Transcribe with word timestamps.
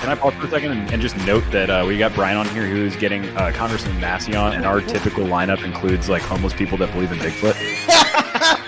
can 0.00 0.08
I 0.08 0.14
pause 0.14 0.32
for 0.32 0.46
a 0.46 0.50
second 0.50 0.72
and, 0.72 0.90
and 0.90 1.02
just 1.02 1.14
note 1.26 1.44
that 1.50 1.68
uh, 1.68 1.84
we 1.86 1.98
got 1.98 2.14
Brian 2.14 2.38
on 2.38 2.48
here 2.48 2.66
who's 2.66 2.96
getting 2.96 3.28
uh, 3.36 3.52
Congressman 3.54 4.00
Massey 4.00 4.34
on, 4.34 4.54
and 4.54 4.64
our 4.64 4.80
typical 4.94 5.24
lineup 5.24 5.62
includes 5.62 6.08
like 6.08 6.22
homeless 6.22 6.54
people 6.54 6.78
that 6.78 6.90
believe 6.92 7.12
in 7.12 7.18
Bigfoot. 7.18 7.54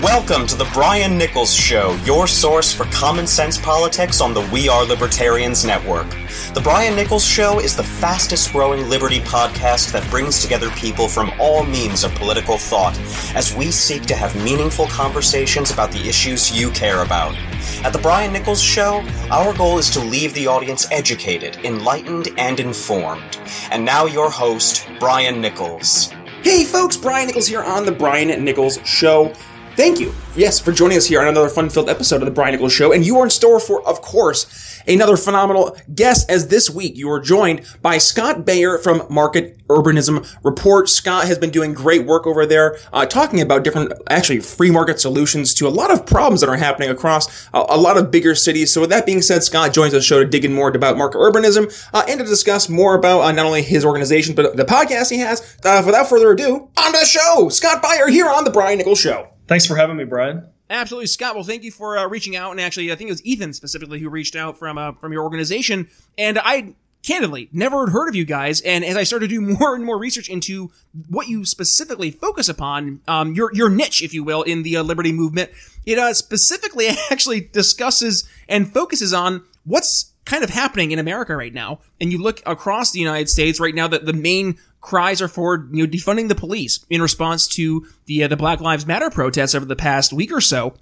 Welcome 0.00 0.46
to 0.46 0.54
the 0.54 0.70
Brian 0.72 1.18
Nichols 1.18 1.52
Show, 1.52 1.98
your 2.04 2.28
source 2.28 2.72
for 2.72 2.84
common 2.84 3.26
sense 3.26 3.58
politics 3.58 4.20
on 4.20 4.32
the 4.32 4.48
We 4.52 4.68
Are 4.68 4.84
Libertarians 4.84 5.64
Network. 5.64 6.08
The 6.54 6.60
Brian 6.62 6.94
Nichols 6.94 7.24
Show 7.24 7.58
is 7.58 7.74
the 7.76 7.82
fastest 7.82 8.52
growing 8.52 8.88
liberty 8.88 9.18
podcast 9.20 9.90
that 9.90 10.08
brings 10.08 10.40
together 10.40 10.70
people 10.70 11.08
from 11.08 11.32
all 11.40 11.64
means 11.64 12.04
of 12.04 12.14
political 12.14 12.56
thought 12.56 12.96
as 13.34 13.52
we 13.54 13.72
seek 13.72 14.02
to 14.02 14.14
have 14.14 14.40
meaningful 14.44 14.86
conversations 14.86 15.72
about 15.72 15.90
the 15.90 16.08
issues 16.08 16.56
you 16.56 16.70
care 16.70 17.02
about. 17.02 17.34
At 17.82 17.94
the 17.94 17.98
Brian 17.98 18.30
Nichols 18.30 18.60
Show, 18.60 19.02
our 19.30 19.54
goal 19.54 19.78
is 19.78 19.88
to 19.90 20.00
leave 20.00 20.34
the 20.34 20.46
audience 20.46 20.86
educated, 20.90 21.56
enlightened, 21.64 22.28
and 22.36 22.60
informed. 22.60 23.38
And 23.70 23.86
now, 23.86 24.04
your 24.04 24.30
host, 24.30 24.86
Brian 24.98 25.40
Nichols. 25.40 26.12
Hey 26.42 26.64
folks, 26.64 26.98
Brian 26.98 27.26
Nichols 27.26 27.46
here 27.46 27.62
on 27.62 27.86
The 27.86 27.92
Brian 27.92 28.28
Nichols 28.44 28.78
Show. 28.84 29.32
Thank 29.76 29.98
you, 29.98 30.12
yes, 30.36 30.60
for 30.60 30.72
joining 30.72 30.98
us 30.98 31.06
here 31.06 31.22
on 31.22 31.28
another 31.28 31.48
fun-filled 31.48 31.88
episode 31.88 32.16
of 32.16 32.26
The 32.26 32.32
Brian 32.32 32.52
Nichols 32.52 32.72
Show. 32.72 32.92
And 32.92 33.06
you 33.06 33.18
are 33.18 33.24
in 33.24 33.30
store 33.30 33.58
for, 33.58 33.86
of 33.88 34.02
course, 34.02 34.82
another 34.86 35.16
phenomenal 35.16 35.74
guest 35.94 36.30
as 36.30 36.48
this 36.48 36.68
week 36.68 36.96
you 36.96 37.10
are 37.10 37.20
joined 37.20 37.64
by 37.80 37.96
Scott 37.96 38.44
Beyer 38.44 38.76
from 38.76 39.06
Market 39.08 39.56
Urbanism 39.68 40.28
Report. 40.44 40.90
Scott 40.90 41.26
has 41.28 41.38
been 41.38 41.48
doing 41.48 41.72
great 41.72 42.04
work 42.04 42.26
over 42.26 42.44
there, 42.44 42.76
uh, 42.92 43.06
talking 43.06 43.40
about 43.40 43.64
different, 43.64 43.94
actually, 44.10 44.40
free 44.40 44.70
market 44.70 45.00
solutions 45.00 45.54
to 45.54 45.66
a 45.66 45.70
lot 45.70 45.90
of 45.90 46.04
problems 46.04 46.42
that 46.42 46.50
are 46.50 46.56
happening 46.56 46.90
across 46.90 47.48
a, 47.54 47.64
a 47.70 47.78
lot 47.78 47.96
of 47.96 48.10
bigger 48.10 48.34
cities. 48.34 48.70
So 48.70 48.82
with 48.82 48.90
that 48.90 49.06
being 49.06 49.22
said, 49.22 49.42
Scott 49.44 49.72
joins 49.72 49.92
the 49.92 50.02
show 50.02 50.18
to 50.18 50.26
dig 50.28 50.44
in 50.44 50.52
more 50.52 50.68
about 50.68 50.98
market 50.98 51.18
urbanism 51.18 51.72
uh, 51.94 52.04
and 52.06 52.20
to 52.20 52.26
discuss 52.26 52.68
more 52.68 52.96
about 52.96 53.20
uh, 53.22 53.32
not 53.32 53.46
only 53.46 53.62
his 53.62 53.86
organization, 53.86 54.34
but 54.34 54.56
the 54.56 54.64
podcast 54.64 55.10
he 55.10 55.20
has. 55.20 55.56
Uh, 55.64 55.82
without 55.86 56.08
further 56.08 56.32
ado, 56.32 56.68
on 56.76 56.92
to 56.92 56.98
the 56.98 57.06
show! 57.06 57.48
Scott 57.48 57.80
Beyer 57.80 58.08
here 58.08 58.28
on 58.28 58.44
The 58.44 58.50
Brian 58.50 58.76
Nichols 58.76 59.00
Show. 59.00 59.29
Thanks 59.50 59.66
for 59.66 59.74
having 59.74 59.96
me, 59.96 60.04
Brian. 60.04 60.44
Absolutely, 60.70 61.08
Scott. 61.08 61.34
Well, 61.34 61.42
thank 61.42 61.64
you 61.64 61.72
for 61.72 61.98
uh, 61.98 62.06
reaching 62.06 62.36
out, 62.36 62.52
and 62.52 62.60
actually, 62.60 62.92
I 62.92 62.94
think 62.94 63.08
it 63.08 63.14
was 63.14 63.26
Ethan 63.26 63.52
specifically 63.52 63.98
who 63.98 64.08
reached 64.08 64.36
out 64.36 64.56
from 64.56 64.78
uh, 64.78 64.92
from 64.92 65.12
your 65.12 65.24
organization, 65.24 65.90
and 66.16 66.38
I 66.38 66.76
candidly 67.02 67.48
never 67.50 67.84
had 67.84 67.92
heard 67.92 68.08
of 68.08 68.14
you 68.14 68.24
guys. 68.24 68.60
And 68.60 68.84
as 68.84 68.96
I 68.96 69.02
started 69.02 69.28
to 69.28 69.34
do 69.34 69.40
more 69.58 69.74
and 69.74 69.84
more 69.84 69.98
research 69.98 70.28
into 70.28 70.70
what 71.08 71.26
you 71.26 71.44
specifically 71.44 72.12
focus 72.12 72.48
upon, 72.48 73.00
um, 73.08 73.34
your 73.34 73.52
your 73.52 73.68
niche, 73.68 74.04
if 74.04 74.14
you 74.14 74.22
will, 74.22 74.42
in 74.42 74.62
the 74.62 74.76
uh, 74.76 74.84
liberty 74.84 75.10
movement, 75.10 75.50
it 75.84 75.98
uh, 75.98 76.14
specifically 76.14 76.86
actually 77.10 77.40
discusses 77.40 78.28
and 78.48 78.72
focuses 78.72 79.12
on 79.12 79.42
what's 79.64 80.12
kind 80.24 80.44
of 80.44 80.50
happening 80.50 80.92
in 80.92 81.00
America 81.00 81.34
right 81.34 81.52
now. 81.52 81.80
And 82.00 82.12
you 82.12 82.22
look 82.22 82.40
across 82.46 82.92
the 82.92 83.00
United 83.00 83.28
States 83.28 83.58
right 83.58 83.74
now 83.74 83.88
that 83.88 84.06
the 84.06 84.12
main 84.12 84.58
cries 84.80 85.20
are 85.20 85.28
for 85.28 85.68
you 85.72 85.84
know 85.84 85.90
defunding 85.90 86.28
the 86.28 86.34
police 86.34 86.84
in 86.88 87.02
response 87.02 87.46
to 87.48 87.86
the 88.06 88.24
uh, 88.24 88.28
the 88.28 88.36
Black 88.36 88.60
Lives 88.60 88.86
Matter 88.86 89.10
protests 89.10 89.54
over 89.54 89.64
the 89.64 89.76
past 89.76 90.12
week 90.12 90.32
or 90.32 90.40
so. 90.40 90.74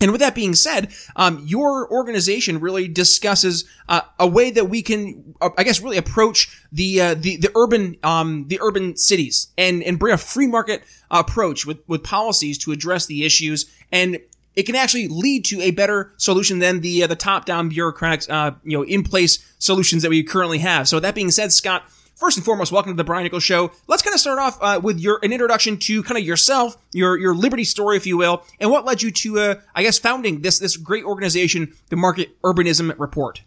And 0.00 0.12
with 0.12 0.20
that 0.20 0.34
being 0.34 0.54
said, 0.54 0.92
um, 1.16 1.42
your 1.44 1.90
organization 1.90 2.60
really 2.60 2.86
discusses 2.86 3.64
uh, 3.88 4.02
a 4.18 4.28
way 4.28 4.50
that 4.52 4.66
we 4.66 4.80
can, 4.80 5.34
uh, 5.40 5.50
I 5.58 5.64
guess, 5.64 5.80
really 5.80 5.96
approach 5.96 6.62
the 6.70 7.00
uh, 7.00 7.14
the 7.14 7.36
the 7.36 7.50
urban 7.56 7.96
um, 8.02 8.46
the 8.48 8.60
urban 8.62 8.96
cities 8.96 9.48
and 9.58 9.82
and 9.82 9.98
bring 9.98 10.14
a 10.14 10.18
free 10.18 10.46
market 10.46 10.84
approach 11.10 11.66
with 11.66 11.78
with 11.88 12.04
policies 12.04 12.58
to 12.58 12.72
address 12.72 13.06
the 13.06 13.24
issues 13.24 13.70
and. 13.90 14.20
It 14.56 14.66
can 14.66 14.74
actually 14.74 15.06
lead 15.06 15.44
to 15.44 15.60
a 15.60 15.70
better 15.70 16.12
solution 16.16 16.58
than 16.58 16.80
the 16.80 17.04
uh, 17.04 17.06
the 17.06 17.14
top 17.14 17.44
down 17.44 17.68
bureaucratic, 17.68 18.28
uh, 18.28 18.52
you 18.64 18.76
know, 18.76 18.82
in 18.82 19.04
place 19.04 19.38
solutions 19.60 20.02
that 20.02 20.08
we 20.08 20.24
currently 20.24 20.58
have. 20.58 20.88
So 20.88 20.96
with 20.96 21.04
that 21.04 21.14
being 21.14 21.30
said, 21.30 21.52
Scott, 21.52 21.84
first 22.18 22.36
and 22.36 22.44
foremost, 22.44 22.72
welcome 22.72 22.92
to 22.92 22.96
the 22.96 23.04
Brian 23.04 23.22
Nichols 23.22 23.44
Show. 23.44 23.70
Let's 23.86 24.02
kind 24.02 24.12
of 24.12 24.20
start 24.20 24.40
off 24.40 24.58
uh, 24.60 24.80
with 24.82 24.98
your 24.98 25.20
an 25.22 25.32
introduction 25.32 25.78
to 25.78 26.02
kind 26.02 26.18
of 26.18 26.24
yourself, 26.24 26.76
your 26.92 27.16
your 27.16 27.34
liberty 27.34 27.64
story, 27.64 27.96
if 27.96 28.06
you 28.06 28.16
will, 28.16 28.44
and 28.60 28.70
what 28.70 28.84
led 28.84 29.02
you 29.02 29.10
to, 29.12 29.38
uh, 29.38 29.54
I 29.74 29.82
guess, 29.82 29.98
founding 29.98 30.42
this 30.42 30.58
this 30.58 30.76
great 30.76 31.04
organization, 31.04 31.72
the 31.90 31.96
Market 31.96 32.40
Urbanism 32.42 32.94
Report. 32.98 33.40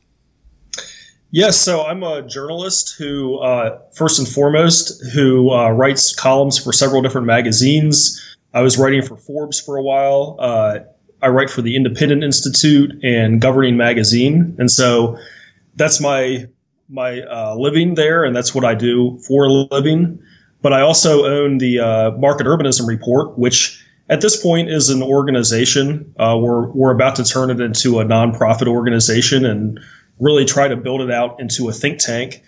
Yes, 1.34 1.58
so 1.58 1.86
I'm 1.86 2.04
a 2.04 2.22
journalist 2.24 2.96
who, 2.98 3.38
uh, 3.38 3.80
first 3.94 4.20
and 4.20 4.28
foremost, 4.28 5.02
who 5.14 5.50
uh, 5.52 5.70
writes 5.70 6.14
columns 6.14 6.62
for 6.62 6.74
several 6.74 7.02
different 7.02 7.28
magazines. 7.28 8.38
I 8.53 8.62
was 8.62 8.78
writing 8.78 9.02
for 9.02 9.16
Forbes 9.16 9.59
for 9.59 9.78
a 9.78 9.82
while. 9.82 10.36
Uh, 10.40 10.80
I 11.22 11.28
write 11.28 11.50
for 11.50 11.62
the 11.62 11.78
Independent 11.78 12.24
Institute 12.24 12.92
and 13.03 13.40
Governing 13.40 13.78
Magazine, 13.78 14.56
and 14.59 14.70
so 14.70 15.18
that's 15.76 16.02
my 16.02 16.48
my 16.91 17.22
uh, 17.22 17.56
living 17.56 17.96
there, 17.96 18.24
and 18.24 18.35
that's 18.35 18.53
what 18.53 18.66
I 18.66 18.75
do 18.75 19.18
for 19.28 19.46
a 19.46 19.50
living. 19.50 20.22
But 20.62 20.74
I 20.74 20.81
also 20.81 21.25
own 21.25 21.57
the 21.57 21.79
uh, 21.79 22.12
Market 22.12 22.46
Urbanism 22.46 22.88
Report, 22.88 23.38
which 23.40 23.84
at 24.09 24.22
this 24.22 24.41
point 24.41 24.69
is 24.69 24.90
an 24.90 25.02
organization. 25.02 26.13
Uh, 26.19 26.38
we're 26.40 26.68
we're 26.72 26.91
about 26.91 27.16
to 27.16 27.24
turn 27.24 27.50
it 27.50 27.59
into 27.59 28.00
a 28.00 28.06
nonprofit 28.06 28.68
organization 28.68 29.46
and 29.46 29.79
really 30.19 30.46
try 30.46 30.68
to 30.68 30.75
build 30.75 31.02
it 31.02 31.09
out 31.12 31.40
into 31.40 31.69
a 31.69 31.74
think 31.74 32.00
tank. 32.00 32.44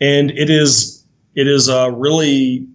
And 0.00 0.30
it 0.32 0.50
is 0.50 1.04
it 1.34 1.46
is 1.46 1.68
uh, 1.68 1.90
really 1.92 2.66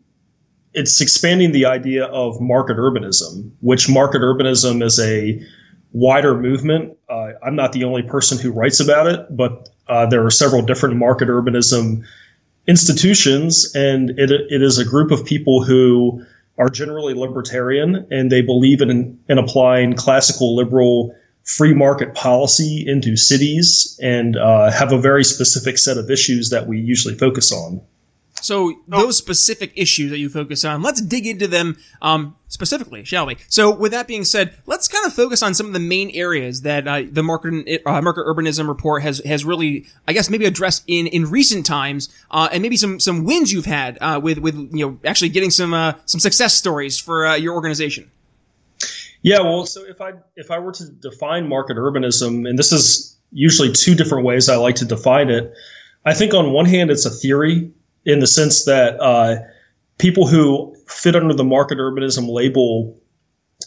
it's 0.73 1.01
expanding 1.01 1.51
the 1.51 1.65
idea 1.65 2.05
of 2.05 2.39
market 2.39 2.77
urbanism, 2.77 3.51
which 3.59 3.89
market 3.89 4.21
urbanism 4.21 4.81
is 4.81 4.99
a 4.99 5.45
wider 5.91 6.37
movement. 6.37 6.97
Uh, 7.09 7.33
I'm 7.43 7.55
not 7.55 7.73
the 7.73 7.83
only 7.83 8.03
person 8.03 8.37
who 8.37 8.51
writes 8.51 8.79
about 8.79 9.07
it, 9.07 9.25
but 9.29 9.69
uh, 9.87 10.05
there 10.05 10.25
are 10.25 10.31
several 10.31 10.61
different 10.61 10.95
market 10.95 11.27
urbanism 11.27 12.03
institutions, 12.67 13.73
and 13.75 14.11
it, 14.11 14.31
it 14.31 14.61
is 14.61 14.77
a 14.77 14.85
group 14.85 15.11
of 15.11 15.25
people 15.25 15.63
who 15.63 16.23
are 16.57 16.69
generally 16.69 17.13
libertarian 17.13 18.07
and 18.11 18.31
they 18.31 18.41
believe 18.41 18.81
in, 18.81 19.19
in 19.27 19.37
applying 19.37 19.93
classical 19.93 20.55
liberal 20.55 21.15
free 21.43 21.73
market 21.73 22.13
policy 22.13 22.83
into 22.87 23.17
cities 23.17 23.99
and 24.01 24.37
uh, 24.37 24.69
have 24.71 24.91
a 24.91 24.99
very 24.99 25.23
specific 25.23 25.77
set 25.77 25.97
of 25.97 26.09
issues 26.11 26.51
that 26.51 26.67
we 26.67 26.79
usually 26.79 27.15
focus 27.15 27.51
on. 27.51 27.81
So 28.41 28.81
those 28.87 29.17
specific 29.17 29.71
issues 29.75 30.11
that 30.11 30.19
you 30.19 30.29
focus 30.29 30.65
on, 30.65 30.81
let's 30.81 31.01
dig 31.01 31.27
into 31.27 31.47
them 31.47 31.77
um, 32.01 32.35
specifically, 32.47 33.03
shall 33.03 33.25
we? 33.25 33.37
So 33.47 33.73
with 33.73 33.91
that 33.91 34.07
being 34.07 34.23
said, 34.23 34.55
let's 34.65 34.87
kind 34.87 35.05
of 35.05 35.13
focus 35.13 35.41
on 35.41 35.53
some 35.53 35.67
of 35.67 35.73
the 35.73 35.79
main 35.79 36.11
areas 36.11 36.61
that 36.61 36.87
uh, 36.87 37.03
the 37.09 37.23
market 37.23 37.81
uh, 37.85 38.01
market 38.01 38.25
urbanism 38.25 38.67
report 38.67 39.03
has 39.03 39.19
has 39.25 39.45
really, 39.45 39.85
I 40.07 40.13
guess, 40.13 40.29
maybe 40.29 40.45
addressed 40.45 40.83
in 40.87 41.07
in 41.07 41.29
recent 41.29 41.65
times, 41.65 42.09
uh, 42.29 42.49
and 42.51 42.61
maybe 42.61 42.77
some 42.77 42.99
some 42.99 43.23
wins 43.23 43.51
you've 43.51 43.65
had 43.65 43.97
uh, 44.01 44.19
with 44.21 44.37
with 44.37 44.55
you 44.55 44.85
know 44.85 44.99
actually 45.05 45.29
getting 45.29 45.51
some 45.51 45.73
uh, 45.73 45.93
some 46.05 46.19
success 46.19 46.53
stories 46.53 46.99
for 46.99 47.27
uh, 47.27 47.35
your 47.35 47.53
organization. 47.55 48.11
Yeah, 49.23 49.41
well, 49.41 49.65
so 49.65 49.85
if 49.85 50.01
I 50.01 50.13
if 50.35 50.49
I 50.49 50.59
were 50.59 50.71
to 50.73 50.89
define 50.89 51.47
market 51.47 51.77
urbanism, 51.77 52.49
and 52.49 52.57
this 52.57 52.71
is 52.71 53.17
usually 53.31 53.71
two 53.71 53.95
different 53.95 54.25
ways 54.25 54.49
I 54.49 54.55
like 54.55 54.75
to 54.75 54.85
define 54.85 55.29
it. 55.29 55.53
I 56.03 56.15
think 56.15 56.33
on 56.33 56.51
one 56.51 56.65
hand, 56.65 56.89
it's 56.89 57.05
a 57.05 57.11
theory 57.11 57.71
in 58.05 58.19
the 58.19 58.27
sense 58.27 58.65
that 58.65 58.99
uh, 58.99 59.35
people 59.97 60.27
who 60.27 60.75
fit 60.87 61.15
under 61.15 61.33
the 61.33 61.43
market 61.43 61.77
urbanism 61.77 62.27
label 62.29 62.99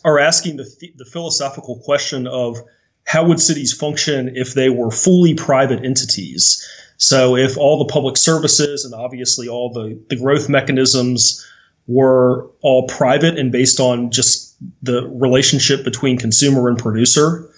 are 0.05 0.19
asking 0.19 0.57
the, 0.57 0.65
th- 0.65 0.95
the 0.97 1.05
philosophical 1.05 1.81
question 1.85 2.27
of 2.27 2.59
how 3.07 3.27
would 3.27 3.41
cities 3.41 3.73
function 3.73 4.37
if 4.37 4.55
they 4.55 4.71
were 4.71 4.91
fully 4.91 5.35
private 5.35 5.85
entities? 5.85 6.67
So 6.97 7.37
if 7.37 7.57
all 7.59 7.79
the 7.79 7.93
public 7.93 8.17
services 8.17 8.85
and 8.85 8.95
obviously 8.95 9.49
all 9.49 9.73
the, 9.73 10.01
the 10.09 10.17
growth 10.17 10.49
mechanisms 10.49 11.47
were 11.87 12.51
all 12.63 12.87
private 12.87 13.39
and 13.39 13.53
based 13.53 13.79
on 13.79 14.11
just 14.11 14.57
the 14.83 15.07
relationship 15.09 15.85
between 15.85 16.19
consumer 16.19 16.69
and 16.69 16.79
producer. 16.79 17.51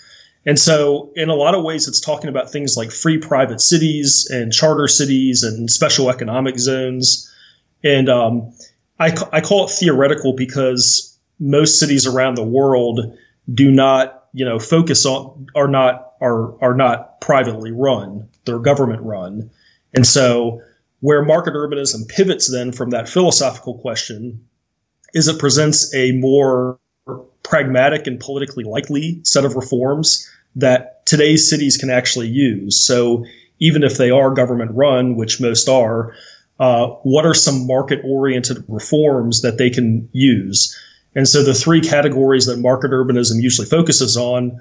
And 0.47 0.59
so, 0.59 1.13
in 1.17 1.29
a 1.29 1.35
lot 1.35 1.57
of 1.57 1.65
ways, 1.65 1.89
it's 1.89 2.01
talking 2.01 2.31
about 2.31 2.53
things 2.53 2.77
like 2.77 2.93
free 2.93 3.19
private 3.19 3.61
cities 3.61 4.29
and 4.31 4.53
charter 4.53 4.87
cities 4.87 5.43
and 5.43 5.69
special 5.69 6.09
economic 6.09 6.57
zones. 6.57 7.35
And 7.83 8.09
um, 8.09 8.53
I, 8.99 9.13
I 9.33 9.41
call 9.41 9.65
it 9.65 9.73
theoretical 9.73 10.35
because 10.35 11.19
most 11.41 11.81
cities 11.81 12.07
around 12.07 12.37
the 12.37 12.45
world 12.45 13.19
do 13.53 13.73
not, 13.73 14.29
you 14.33 14.45
know, 14.45 14.61
focus 14.61 15.05
on 15.05 15.49
are 15.57 15.69
not 15.69 16.13
are 16.21 16.63
are 16.63 16.75
not 16.75 17.21
privately 17.21 17.73
run; 17.73 18.29
they're 18.45 18.61
government 18.61 19.03
run. 19.03 19.51
And 19.95 20.07
so, 20.07 20.63
where 21.01 21.25
market 21.25 21.55
urbanism 21.55 22.09
pivots 22.09 22.49
then 22.49 22.71
from 22.71 22.91
that 22.91 23.09
philosophical 23.09 23.79
question 23.79 24.47
is 25.13 25.27
it 25.27 25.41
presents 25.41 25.93
a 25.93 26.13
more 26.13 26.79
pragmatic 27.47 28.07
and 28.07 28.19
politically 28.19 28.65
likely 28.65 29.21
set 29.23 29.45
of 29.45 29.55
reforms 29.55 30.29
that 30.57 31.07
today's 31.07 31.49
cities 31.49 31.77
can 31.77 31.91
actually 31.91 32.29
use. 32.29 32.85
So 32.85 33.25
even 33.61 33.85
if 33.85 33.97
they 33.97 34.11
are 34.11 34.33
government 34.33 34.73
run, 34.75 35.15
which 35.15 35.41
most 35.41 35.69
are, 35.69 36.15
uh, 36.59 36.89
what 37.05 37.25
are 37.25 37.35
some 37.35 37.67
market 37.67 38.01
oriented 38.05 38.65
reforms 38.69 39.43
that 39.43 39.59
they 39.59 39.71
can 39.71 40.09
use? 40.13 40.77
And 41.15 41.29
so 41.29 41.45
the 41.45 41.55
three 41.55 41.81
categories 41.81 42.47
that 42.47 42.59
market 42.59 42.91
urbanism 42.91 43.41
usually 43.41 43.69
focuses 43.69 44.17
on 44.17 44.61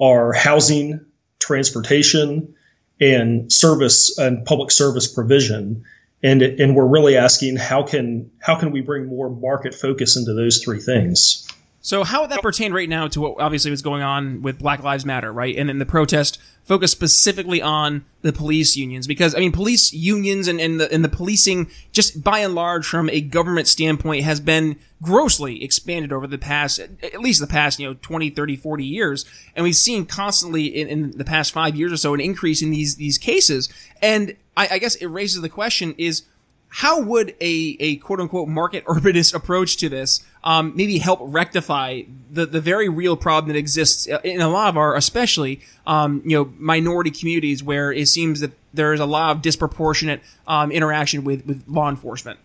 are 0.00 0.32
housing, 0.32 1.04
transportation, 1.38 2.54
and 3.00 3.52
service 3.52 4.18
and 4.18 4.44
public 4.44 4.70
service 4.70 5.08
provision. 5.08 5.84
And, 6.22 6.42
and 6.42 6.76
we're 6.76 6.86
really 6.86 7.16
asking 7.16 7.56
how 7.56 7.82
can 7.82 8.30
how 8.38 8.54
can 8.58 8.70
we 8.72 8.82
bring 8.82 9.06
more 9.06 9.30
market 9.30 9.74
focus 9.74 10.16
into 10.16 10.34
those 10.34 10.62
three 10.62 10.80
things? 10.80 11.46
So 11.82 12.04
how 12.04 12.20
would 12.20 12.30
that 12.30 12.42
pertain 12.42 12.74
right 12.74 12.88
now 12.88 13.08
to 13.08 13.20
what 13.22 13.40
obviously 13.40 13.70
was 13.70 13.80
going 13.80 14.02
on 14.02 14.42
with 14.42 14.58
Black 14.58 14.82
Lives 14.82 15.06
Matter, 15.06 15.32
right? 15.32 15.56
And 15.56 15.68
then 15.68 15.78
the 15.78 15.86
protest 15.86 16.38
focused 16.64 16.92
specifically 16.92 17.62
on 17.62 18.04
the 18.20 18.34
police 18.34 18.76
unions. 18.76 19.06
Because 19.06 19.34
I 19.34 19.38
mean 19.38 19.50
police 19.50 19.92
unions 19.92 20.46
and, 20.46 20.60
and 20.60 20.78
the 20.78 20.92
and 20.92 21.02
the 21.02 21.08
policing 21.08 21.70
just 21.90 22.22
by 22.22 22.40
and 22.40 22.54
large 22.54 22.86
from 22.86 23.08
a 23.08 23.22
government 23.22 23.66
standpoint 23.66 24.24
has 24.24 24.40
been 24.40 24.76
grossly 25.00 25.64
expanded 25.64 26.12
over 26.12 26.26
the 26.26 26.36
past 26.36 26.78
at 26.78 27.20
least 27.20 27.40
the 27.40 27.46
past 27.46 27.80
you 27.80 27.88
know 27.88 27.94
20 28.02 28.28
30 28.28 28.56
40 28.56 28.84
years. 28.84 29.24
And 29.56 29.64
we've 29.64 29.74
seen 29.74 30.04
constantly 30.04 30.66
in, 30.66 30.86
in 30.88 31.10
the 31.12 31.24
past 31.24 31.50
five 31.50 31.76
years 31.76 31.92
or 31.92 31.96
so 31.96 32.12
an 32.12 32.20
increase 32.20 32.60
in 32.60 32.70
these 32.70 32.96
these 32.96 33.16
cases. 33.16 33.70
And 34.02 34.36
I, 34.54 34.68
I 34.72 34.78
guess 34.78 34.96
it 34.96 35.06
raises 35.06 35.40
the 35.40 35.48
question 35.48 35.94
is 35.96 36.24
how 36.70 37.00
would 37.00 37.34
a, 37.40 37.76
a 37.80 37.96
quote 37.96 38.20
unquote 38.20 38.48
market 38.48 38.84
urbanist 38.86 39.34
approach 39.34 39.76
to 39.78 39.88
this 39.88 40.24
um, 40.42 40.72
maybe 40.74 40.98
help 40.98 41.18
rectify 41.22 42.02
the, 42.30 42.46
the 42.46 42.60
very 42.60 42.88
real 42.88 43.16
problem 43.16 43.52
that 43.52 43.58
exists 43.58 44.06
in 44.06 44.40
a 44.40 44.48
lot 44.48 44.68
of 44.68 44.76
our, 44.76 44.96
especially, 44.96 45.60
um, 45.86 46.22
you 46.24 46.36
know, 46.36 46.52
minority 46.58 47.10
communities 47.10 47.62
where 47.62 47.92
it 47.92 48.08
seems 48.08 48.40
that 48.40 48.52
there 48.72 48.94
is 48.94 49.00
a 49.00 49.06
lot 49.06 49.36
of 49.36 49.42
disproportionate 49.42 50.22
um, 50.46 50.70
interaction 50.70 51.24
with, 51.24 51.44
with 51.44 51.62
law 51.68 51.90
enforcement? 51.90 52.38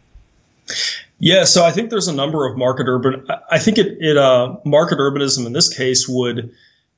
Yeah, 1.20 1.46
so 1.46 1.64
I 1.64 1.72
think 1.72 1.92
there's 1.92 2.08
a 2.08 2.16
number 2.16 2.46
of 2.48 2.58
market 2.58 2.88
urban. 2.88 3.26
I 3.50 3.60
think 3.60 3.78
it, 3.78 3.98
it 4.02 4.18
uh, 4.18 4.58
market 4.66 4.98
urbanism 4.98 5.46
in 5.46 5.54
this 5.54 5.74
case 5.74 6.08
would 6.10 6.52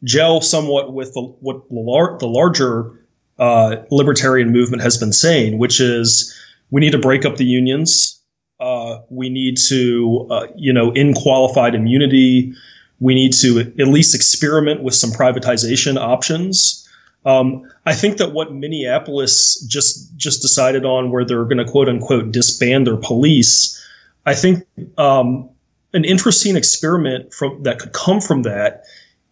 gel 0.03 0.41
somewhat 0.41 0.93
with 0.93 1.13
the, 1.13 1.21
what 1.21 1.67
the 1.69 2.27
larger 2.27 2.91
uh, 3.37 3.77
libertarian 3.91 4.51
movement 4.51 4.81
has 4.81 4.97
been 4.97 5.13
saying, 5.13 5.59
which 5.59 5.79
is 5.79 6.33
we 6.71 6.81
need 6.81 6.91
to 6.91 6.99
break 6.99 7.25
up 7.25 7.37
the 7.37 7.45
unions. 7.45 8.21
Uh, 8.59 8.99
we 9.09 9.29
need 9.29 9.57
to, 9.69 10.27
uh, 10.31 10.47
you 10.55 10.73
know, 10.73 10.91
in 10.91 11.13
qualified 11.13 11.75
immunity. 11.75 12.53
We 12.99 13.13
need 13.13 13.33
to 13.33 13.59
at 13.59 13.87
least 13.87 14.15
experiment 14.15 14.81
with 14.81 14.95
some 14.95 15.11
privatization 15.11 15.97
options. 15.97 16.87
Um, 17.25 17.69
I 17.85 17.93
think 17.93 18.17
that 18.17 18.31
what 18.31 18.53
Minneapolis 18.53 19.63
just 19.67 20.15
just 20.15 20.41
decided 20.41 20.85
on, 20.85 21.11
where 21.11 21.25
they're 21.25 21.43
going 21.45 21.57
to 21.57 21.65
quote 21.65 21.89
unquote 21.89 22.31
disband 22.31 22.87
their 22.87 22.97
police, 22.97 23.85
I 24.25 24.33
think 24.33 24.65
um, 24.97 25.49
an 25.93 26.05
interesting 26.05 26.55
experiment 26.55 27.33
from 27.33 27.63
that 27.63 27.79
could 27.79 27.93
come 27.93 28.21
from 28.21 28.43
that 28.43 28.83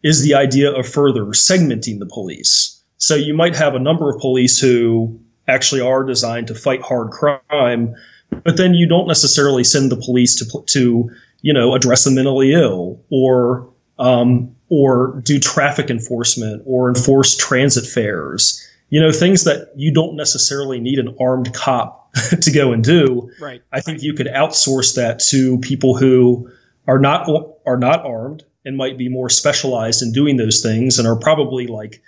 is 0.04 0.22
the 0.22 0.36
idea 0.36 0.72
of 0.72 0.88
further 0.88 1.26
segmenting 1.26 2.00
the 2.00 2.06
police. 2.06 2.84
So 2.98 3.16
you 3.16 3.34
might 3.34 3.56
have 3.56 3.76
a 3.76 3.80
number 3.80 4.10
of 4.10 4.20
police 4.20 4.60
who 4.60 5.20
actually 5.48 5.82
are 5.82 6.04
designed 6.04 6.48
to 6.48 6.56
fight 6.56 6.82
hard 6.82 7.12
crime, 7.12 7.96
but 8.44 8.58
then 8.58 8.74
you 8.74 8.88
don't 8.88 9.08
necessarily 9.08 9.64
send 9.64 9.92
the 9.92 9.98
police 9.98 10.38
to 10.38 10.64
to 10.68 11.12
you 11.42 11.54
know 11.54 11.76
address 11.76 12.04
the 12.04 12.12
mentally 12.12 12.54
ill 12.54 13.02
or 13.10 13.70
um, 14.00 14.56
or 14.70 15.22
do 15.24 15.40
traffic 15.40 15.90
enforcement 15.90 16.64
or 16.66 16.90
enforce 16.90 17.36
transit 17.36 17.86
fares. 17.86 18.62
You 18.90 19.02
know 19.02 19.12
things 19.12 19.44
that 19.44 19.72
you 19.76 19.94
don't 19.94 20.16
necessarily 20.16 20.80
need 20.80 21.00
an 21.00 21.16
armed 21.20 21.54
cop 21.54 22.14
to 22.42 22.52
go 22.52 22.72
and 22.72 22.84
do. 22.84 23.32
Right. 23.40 23.62
I 23.72 23.82
think 23.82 24.02
you 24.02 24.14
could 24.14 24.28
outsource 24.28 24.96
that 24.96 25.20
to 25.32 25.60
people 25.60 25.98
who 25.98 26.50
are 26.88 27.00
not 27.00 27.30
are 27.66 27.78
not 27.78 28.06
armed 28.06 28.44
and 28.64 28.78
might 28.78 28.98
be 28.98 29.10
more 29.10 29.30
specialized 29.30 30.02
in 30.02 30.12
doing 30.12 30.38
those 30.38 30.62
things 30.62 30.98
and 30.98 31.08
are 31.08 31.16
probably 31.16 31.68
like 31.68 32.02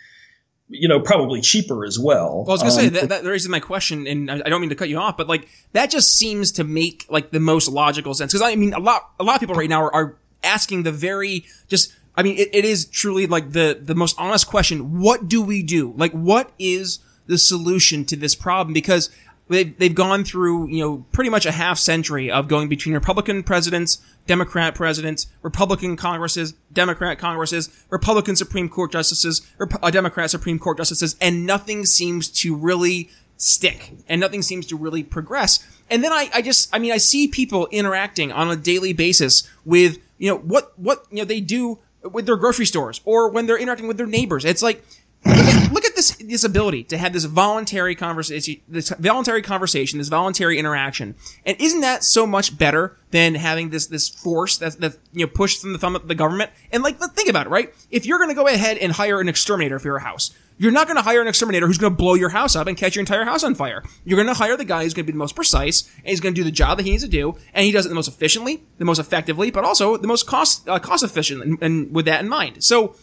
you 0.69 0.88
know, 0.88 1.00
probably 1.00 1.42
cheaper 1.42 1.86
as 1.86 1.98
well. 1.98 2.44
Well, 2.46 2.50
I 2.50 2.52
was 2.52 2.62
gonna 2.62 2.74
um, 2.74 2.80
say 2.80 2.90
that, 2.90 3.10
that 3.10 3.24
raises 3.24 3.48
my 3.48 3.60
question, 3.60 4.06
and 4.08 4.30
I 4.30 4.50
don't 4.50 4.60
mean 4.60 4.69
to 4.69 4.75
cut 4.75 4.90
you 4.90 4.98
off, 4.98 5.18
but 5.18 5.28
like 5.28 5.48
that 5.74 5.90
just 5.90 6.18
seems 6.18 6.52
to 6.54 6.64
make 6.64 7.06
like 7.10 7.31
the 7.31 7.40
most 7.40 7.69
logical 7.69 8.14
sense 8.14 8.34
because 8.34 8.42
I 8.42 8.56
mean 8.56 8.74
a 8.74 8.80
lot 8.80 9.10
a 9.19 9.24
lot 9.24 9.36
of 9.36 9.40
people 9.40 9.56
right 9.56 9.69
now 9.69 9.84
are, 9.84 9.94
are 9.94 10.16
asking 10.44 10.84
the 10.84 10.92
very 10.92 11.46
just 11.68 11.94
I 12.16 12.24
mean 12.24 12.38
it, 12.38 12.50
it 12.54 12.66
is 12.66 12.86
truly 12.86 13.28
like 13.28 13.52
the 13.52 13.80
the 13.81 13.96
most 13.96 14.19
honest 14.19 14.48
question: 14.48 15.00
What 15.00 15.28
do 15.28 15.42
we 15.42 15.64
do? 15.64 15.94
Like, 15.96 16.12
what 16.12 16.52
is 16.60 17.00
the 17.28 17.38
solution 17.38 18.04
to 18.06 18.16
this 18.16 18.36
problem? 18.36 18.74
Because 18.74 19.10
they've, 19.50 19.78
they've 19.78 19.96
gone 19.96 20.24
through, 20.24 20.70
you 20.70 20.84
know, 20.84 21.06
pretty 21.12 21.30
much 21.30 21.46
a 21.46 21.52
half 21.52 21.78
century 21.78 22.32
of 22.32 22.48
going 22.48 22.70
between 22.70 22.94
Republican 22.94 23.44
presidents, 23.44 24.00
Democrat 24.26 24.76
presidents, 24.76 25.28
Republican 25.42 25.96
Congresses, 25.96 26.54
Democrat 26.74 27.20
Congresses, 27.20 27.70
Republican 27.90 28.36
Supreme 28.36 28.70
Court 28.70 28.92
justices, 28.92 29.42
Rep- 29.58 29.84
uh, 29.84 29.92
Democrat 29.92 30.30
Supreme 30.30 30.60
Court 30.60 30.78
justices, 30.78 31.16
and 31.22 31.46
nothing 31.46 31.86
seems 31.86 32.28
to 32.30 32.56
really 32.56 33.10
stick 33.38 33.94
and 34.10 34.20
nothing 34.20 34.42
seems 34.42 34.66
to 34.68 34.76
really 34.76 35.04
progress. 35.04 35.66
And 35.90 36.04
then 36.04 36.12
I, 36.12 36.30
I 36.34 36.42
just, 36.42 36.74
I 36.76 36.80
mean, 36.80 36.92
I 36.92 36.98
see 36.98 37.28
people 37.28 37.68
interacting 37.72 38.32
on 38.32 38.50
a 38.52 38.56
daily 38.56 38.94
basis 38.94 39.50
with, 39.64 40.00
you 40.18 40.30
know, 40.30 40.38
what, 40.38 40.78
what, 40.78 41.06
you 41.12 41.18
know, 41.18 41.26
they 41.26 41.40
do 41.40 41.80
with 42.04 42.26
their 42.26 42.36
grocery 42.36 42.66
stores 42.66 43.02
or 43.06 43.30
when 43.30 43.46
they're 43.46 43.58
interacting 43.58 43.88
with 43.88 43.98
their 43.98 44.08
neighbors. 44.08 44.44
It's 44.44 44.64
like, 44.64 44.84
look 45.25 45.38
at, 45.38 45.72
look 45.72 45.86
at 45.86 45.96
this 45.96 46.16
this 46.18 46.44
ability 46.44 46.84
to 46.86 46.98
have 46.98 47.14
this 47.14 47.25
voluntary 47.25 47.96
conversation, 47.96 48.62
this 48.68 48.90
voluntary 48.90 49.42
conversation, 49.42 50.00
this 50.00 50.08
voluntary 50.08 50.58
interaction, 50.58 51.16
and 51.46 51.60
isn't 51.60 51.81
that 51.81 52.04
so 52.04 52.25
much 52.25 52.58
better 52.58 52.98
than 53.12 53.36
having 53.36 53.69
this 53.69 53.88
this 53.88 54.10
force 54.10 54.58
that 54.58 54.80
that 54.80 54.98
you 55.14 55.25
know 55.25 55.31
pushed 55.31 55.62
from 55.62 55.74
the 55.74 55.80
thumb 55.80 55.96
of 55.96 56.08
the 56.08 56.16
government? 56.16 56.52
And 56.72 56.84
like, 56.84 57.00
think 57.00 57.30
about 57.30 57.48
it, 57.48 57.50
right? 57.50 57.74
If 57.90 58.06
you're 58.06 58.19
going 58.19 58.30
to 58.30 58.36
go 58.36 58.48
ahead 58.48 58.78
and 58.78 58.92
hire 58.92 59.19
an 59.19 59.30
exterminator 59.30 59.80
for 59.80 59.88
your 59.88 60.00
house, 60.00 60.34
you're 60.58 60.72
not 60.72 60.88
going 60.88 60.98
to 60.98 61.04
hire 61.04 61.22
an 61.22 61.28
exterminator 61.28 61.68
who's 61.68 61.78
going 61.78 61.94
to 61.94 61.98
blow 61.98 62.16
your 62.16 62.30
house 62.30 62.56
up 62.56 62.68
and 62.68 62.75
catch 62.75 62.96
your 62.96 63.02
entire 63.02 63.25
house 63.25 63.44
on 63.44 63.56
fire. 63.56 63.84
You're 64.06 64.18
going 64.18 64.34
to 64.34 64.34
hire 64.34 64.58
the 64.58 64.66
guy 64.66 64.84
who's 64.84 64.94
going 64.94 65.06
to 65.06 65.08
be 65.08 65.14
the 65.14 65.19
most 65.19 65.36
precise 65.36 65.90
and 65.98 66.08
he's 66.08 66.19
going 66.19 66.34
to 66.34 66.40
do 66.40 66.44
the 66.44 66.52
job 66.52 66.78
that 66.78 66.84
he 66.84 66.92
needs 66.92 67.04
to 67.04 67.10
do, 67.10 67.38
and 67.54 67.66
he 67.66 67.72
does 67.72 67.86
it 67.86 67.90
the 67.90 67.96
most 67.96 68.08
efficiently, 68.08 68.64
the 68.78 68.86
most 68.86 69.00
effectively, 69.00 69.52
but 69.52 69.64
also 69.64 69.98
the 69.98 70.08
most 70.08 70.28
cost 70.28 70.68
uh, 70.68 70.80
cost 70.80 71.04
efficient, 71.04 71.44
and, 71.44 71.62
and 71.62 71.94
with 71.94 72.06
that 72.06 72.22
in 72.22 72.30
mind. 72.30 72.64
So 72.64 72.96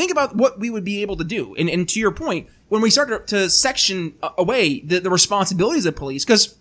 think 0.00 0.10
about 0.10 0.34
what 0.34 0.58
we 0.58 0.70
would 0.70 0.84
be 0.84 1.02
able 1.02 1.16
to 1.16 1.24
do. 1.24 1.54
And, 1.56 1.68
and 1.68 1.86
to 1.90 2.00
your 2.00 2.10
point, 2.10 2.48
when 2.68 2.80
we 2.80 2.90
start 2.90 3.28
to, 3.28 3.50
section 3.50 4.14
away 4.38 4.80
the, 4.80 5.00
the 5.00 5.10
responsibilities 5.10 5.84
of 5.84 5.94
police, 5.94 6.24
because, 6.24 6.56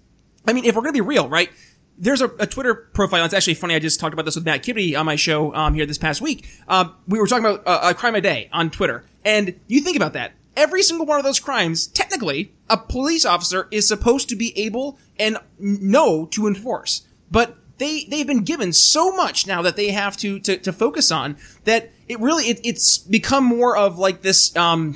I 0.45 0.53
mean, 0.53 0.65
if 0.65 0.75
we're 0.75 0.81
going 0.81 0.93
to 0.93 1.01
be 1.01 1.07
real, 1.07 1.29
right? 1.29 1.49
There's 1.97 2.21
a, 2.21 2.29
a, 2.39 2.47
Twitter 2.47 2.73
profile. 2.73 3.25
It's 3.25 3.33
actually 3.33 3.55
funny. 3.55 3.75
I 3.75 3.79
just 3.79 3.99
talked 3.99 4.13
about 4.13 4.23
this 4.23 4.35
with 4.35 4.45
Matt 4.45 4.63
Kibbe 4.63 4.97
on 4.97 5.05
my 5.05 5.17
show 5.17 5.53
um, 5.53 5.73
here 5.73 5.85
this 5.85 5.97
past 5.97 6.21
week. 6.21 6.47
Um, 6.67 6.95
we 7.07 7.19
were 7.19 7.27
talking 7.27 7.45
about 7.45 7.63
uh, 7.67 7.89
a 7.89 7.93
crime 7.93 8.15
a 8.15 8.21
day 8.21 8.49
on 8.53 8.69
Twitter, 8.69 9.03
and 9.25 9.59
you 9.67 9.81
think 9.81 9.97
about 9.97 10.13
that. 10.13 10.31
Every 10.55 10.81
single 10.81 11.05
one 11.05 11.19
of 11.19 11.25
those 11.25 11.41
crimes, 11.41 11.87
technically, 11.87 12.53
a 12.69 12.77
police 12.77 13.25
officer 13.25 13.67
is 13.69 13.85
supposed 13.85 14.29
to 14.29 14.37
be 14.37 14.57
able 14.57 14.97
and 15.17 15.37
know 15.57 16.25
to 16.27 16.47
enforce. 16.47 17.05
But 17.29 17.57
they 17.79 18.05
they've 18.05 18.27
been 18.27 18.43
given 18.43 18.71
so 18.71 19.15
much 19.15 19.47
now 19.47 19.61
that 19.63 19.75
they 19.75 19.89
have 19.89 20.15
to 20.17 20.39
to, 20.39 20.57
to 20.57 20.71
focus 20.71 21.11
on 21.11 21.37
that 21.63 21.91
it 22.07 22.19
really 22.19 22.45
it, 22.45 22.59
it's 22.63 22.97
become 22.97 23.43
more 23.43 23.75
of 23.75 23.97
like 23.97 24.21
this 24.21 24.55
um 24.55 24.95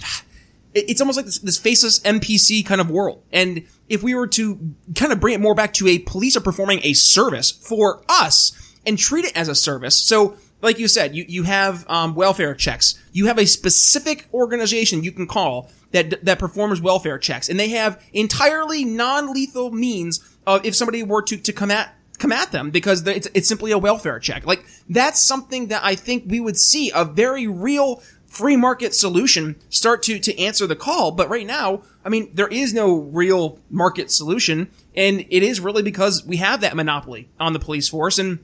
it, 0.73 0.89
it's 0.89 1.01
almost 1.01 1.17
like 1.17 1.25
this, 1.25 1.39
this 1.39 1.57
faceless 1.57 1.99
npc 2.01 2.65
kind 2.65 2.79
of 2.79 2.91
world. 2.91 3.23
And 3.31 3.65
if 3.89 4.03
we 4.03 4.13
were 4.13 4.27
to 4.27 4.75
kind 4.95 5.11
of 5.11 5.19
bring 5.19 5.33
it 5.33 5.41
more 5.41 5.55
back 5.55 5.73
to 5.73 5.87
a 5.87 5.99
police 5.99 6.37
are 6.37 6.41
performing 6.41 6.81
a 6.83 6.93
service 6.93 7.51
for 7.51 8.03
us 8.07 8.51
and 8.85 8.97
treat 8.97 9.25
it 9.25 9.35
as 9.35 9.47
a 9.47 9.55
service. 9.55 9.97
So 9.97 10.35
like 10.61 10.79
you 10.79 10.87
said 10.87 11.15
you, 11.15 11.25
you 11.27 11.43
have 11.43 11.89
um, 11.89 12.15
welfare 12.15 12.53
checks. 12.53 13.01
You 13.11 13.27
have 13.27 13.39
a 13.39 13.45
specific 13.45 14.27
organization 14.33 15.03
you 15.03 15.11
can 15.11 15.27
call 15.27 15.71
that 15.91 16.25
that 16.25 16.39
performs 16.39 16.81
welfare 16.81 17.17
checks. 17.17 17.47
And 17.47 17.59
they 17.59 17.69
have 17.69 18.03
entirely 18.11 18.83
non-lethal 18.83 19.71
means 19.71 20.19
of 20.45 20.65
if 20.65 20.75
somebody 20.75 21.03
were 21.03 21.21
to 21.21 21.37
to 21.37 21.53
come 21.53 21.71
at 21.71 21.95
come 22.23 22.31
at 22.31 22.53
them 22.53 22.71
because 22.71 23.05
it's, 23.05 23.27
it's 23.33 23.49
simply 23.49 23.71
a 23.71 23.77
welfare 23.77 24.17
check. 24.17 24.45
Like 24.45 24.65
that's 24.87 25.21
something 25.21 25.67
that 25.67 25.83
I 25.83 25.95
think 25.95 26.23
we 26.25 26.39
would 26.39 26.57
see 26.57 26.89
a 26.95 27.03
very 27.03 27.47
real 27.47 28.01
free 28.27 28.55
market 28.55 28.95
solution 28.95 29.57
start 29.69 30.01
to 30.03 30.19
to 30.19 30.39
answer 30.39 30.65
the 30.65 30.75
call. 30.75 31.11
But 31.11 31.29
right 31.29 31.45
now, 31.45 31.83
I 32.05 32.09
mean, 32.09 32.31
there 32.33 32.47
is 32.47 32.73
no 32.73 32.95
real 32.95 33.59
market 33.69 34.09
solution, 34.09 34.69
and 34.95 35.25
it 35.29 35.43
is 35.43 35.59
really 35.59 35.83
because 35.83 36.25
we 36.25 36.37
have 36.37 36.61
that 36.61 36.77
monopoly 36.77 37.27
on 37.41 37.51
the 37.51 37.59
police 37.59 37.89
force. 37.89 38.17
And 38.17 38.39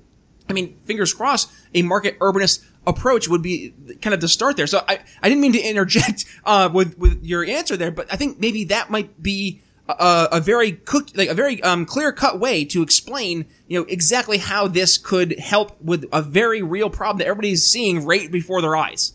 I 0.49 0.53
mean, 0.53 0.77
fingers 0.83 1.13
crossed, 1.13 1.49
a 1.73 1.81
market 1.81 2.19
urbanist 2.19 2.65
approach 2.85 3.29
would 3.29 3.41
be 3.41 3.73
kind 4.01 4.13
of 4.13 4.19
the 4.19 4.27
start 4.27 4.57
there. 4.57 4.67
So 4.67 4.83
I, 4.89 4.99
I 5.23 5.29
didn't 5.29 5.41
mean 5.41 5.53
to 5.53 5.61
interject 5.61 6.25
uh, 6.43 6.69
with 6.71 6.97
with 6.97 7.23
your 7.23 7.45
answer 7.45 7.77
there, 7.77 7.91
but 7.91 8.11
I 8.11 8.17
think 8.17 8.41
maybe 8.41 8.65
that 8.65 8.89
might 8.89 9.23
be 9.23 9.61
a, 9.89 10.27
a 10.33 10.39
very 10.39 10.73
cooked, 10.73 11.17
like 11.17 11.29
a 11.29 11.33
very 11.33 11.61
um, 11.63 11.85
clear 11.85 12.11
cut 12.11 12.39
way 12.39 12.65
to 12.65 12.81
explain, 12.81 13.45
you 13.67 13.79
know, 13.79 13.85
exactly 13.89 14.37
how 14.37 14.67
this 14.67 14.97
could 14.97 15.39
help 15.39 15.81
with 15.81 16.05
a 16.13 16.21
very 16.21 16.61
real 16.61 16.89
problem 16.89 17.17
that 17.19 17.27
everybody's 17.27 17.65
seeing 17.65 18.05
right 18.05 18.31
before 18.31 18.61
their 18.61 18.75
eyes. 18.75 19.13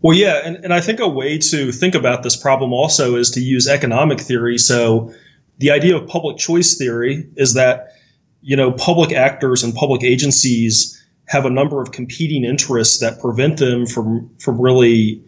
Well, 0.00 0.16
yeah, 0.16 0.40
and, 0.44 0.56
and 0.64 0.74
I 0.74 0.80
think 0.80 1.00
a 1.00 1.08
way 1.08 1.38
to 1.38 1.72
think 1.72 1.94
about 1.94 2.22
this 2.22 2.36
problem 2.36 2.72
also 2.72 3.16
is 3.16 3.32
to 3.32 3.40
use 3.40 3.68
economic 3.68 4.20
theory. 4.20 4.58
So 4.58 5.14
the 5.58 5.70
idea 5.70 5.96
of 5.96 6.08
public 6.08 6.36
choice 6.36 6.76
theory 6.76 7.26
is 7.36 7.54
that, 7.54 7.94
you 8.42 8.56
know, 8.56 8.72
public 8.72 9.12
actors 9.12 9.64
and 9.64 9.74
public 9.74 10.04
agencies 10.04 11.02
have 11.26 11.46
a 11.46 11.50
number 11.50 11.80
of 11.80 11.90
competing 11.90 12.44
interests 12.44 12.98
that 12.98 13.18
prevent 13.18 13.58
them 13.58 13.86
from 13.86 14.36
from 14.38 14.60
really 14.60 15.24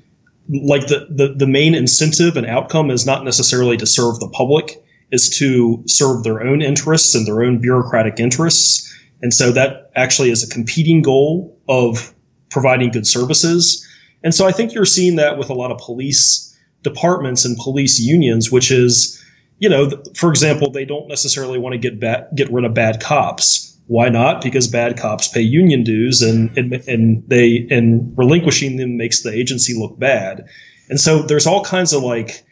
like 0.48 0.86
the, 0.86 1.06
the 1.10 1.34
the 1.36 1.46
main 1.46 1.74
incentive 1.74 2.36
and 2.36 2.46
outcome 2.46 2.90
is 2.90 3.04
not 3.06 3.24
necessarily 3.24 3.76
to 3.76 3.86
serve 3.86 4.20
the 4.20 4.28
public, 4.28 4.82
is 5.10 5.30
to 5.38 5.82
serve 5.86 6.22
their 6.22 6.42
own 6.42 6.62
interests 6.62 7.14
and 7.14 7.26
their 7.26 7.42
own 7.42 7.58
bureaucratic 7.58 8.20
interests. 8.20 8.92
And 9.22 9.32
so 9.32 9.50
that 9.52 9.90
actually 9.96 10.30
is 10.30 10.42
a 10.42 10.48
competing 10.48 11.02
goal 11.02 11.58
of 11.68 12.14
providing 12.50 12.90
good 12.90 13.06
services. 13.06 13.86
And 14.22 14.34
so 14.34 14.46
I 14.46 14.52
think 14.52 14.74
you're 14.74 14.84
seeing 14.84 15.16
that 15.16 15.38
with 15.38 15.50
a 15.50 15.54
lot 15.54 15.70
of 15.70 15.78
police 15.78 16.56
departments 16.82 17.44
and 17.44 17.56
police 17.56 17.98
unions, 17.98 18.50
which 18.50 18.70
is, 18.70 19.22
you 19.58 19.68
know, 19.68 19.90
for 20.14 20.30
example, 20.30 20.70
they 20.70 20.84
don't 20.84 21.08
necessarily 21.08 21.58
want 21.58 21.72
to 21.72 21.78
get 21.78 21.98
bad, 21.98 22.28
get 22.34 22.52
rid 22.52 22.64
of 22.64 22.74
bad 22.74 23.00
cops. 23.00 23.75
Why 23.86 24.08
not? 24.08 24.42
Because 24.42 24.66
bad 24.66 24.98
cops 24.98 25.28
pay 25.28 25.42
union 25.42 25.84
dues, 25.84 26.22
and 26.22 26.56
and, 26.58 26.72
and 26.88 27.22
they 27.28 27.66
and 27.70 28.16
relinquishing 28.18 28.76
them 28.76 28.96
makes 28.96 29.22
the 29.22 29.32
agency 29.32 29.74
look 29.78 29.98
bad. 29.98 30.48
And 30.88 31.00
so 31.00 31.22
there's 31.22 31.46
all 31.46 31.64
kinds 31.64 31.92
of 31.92 32.02
like 32.02 32.44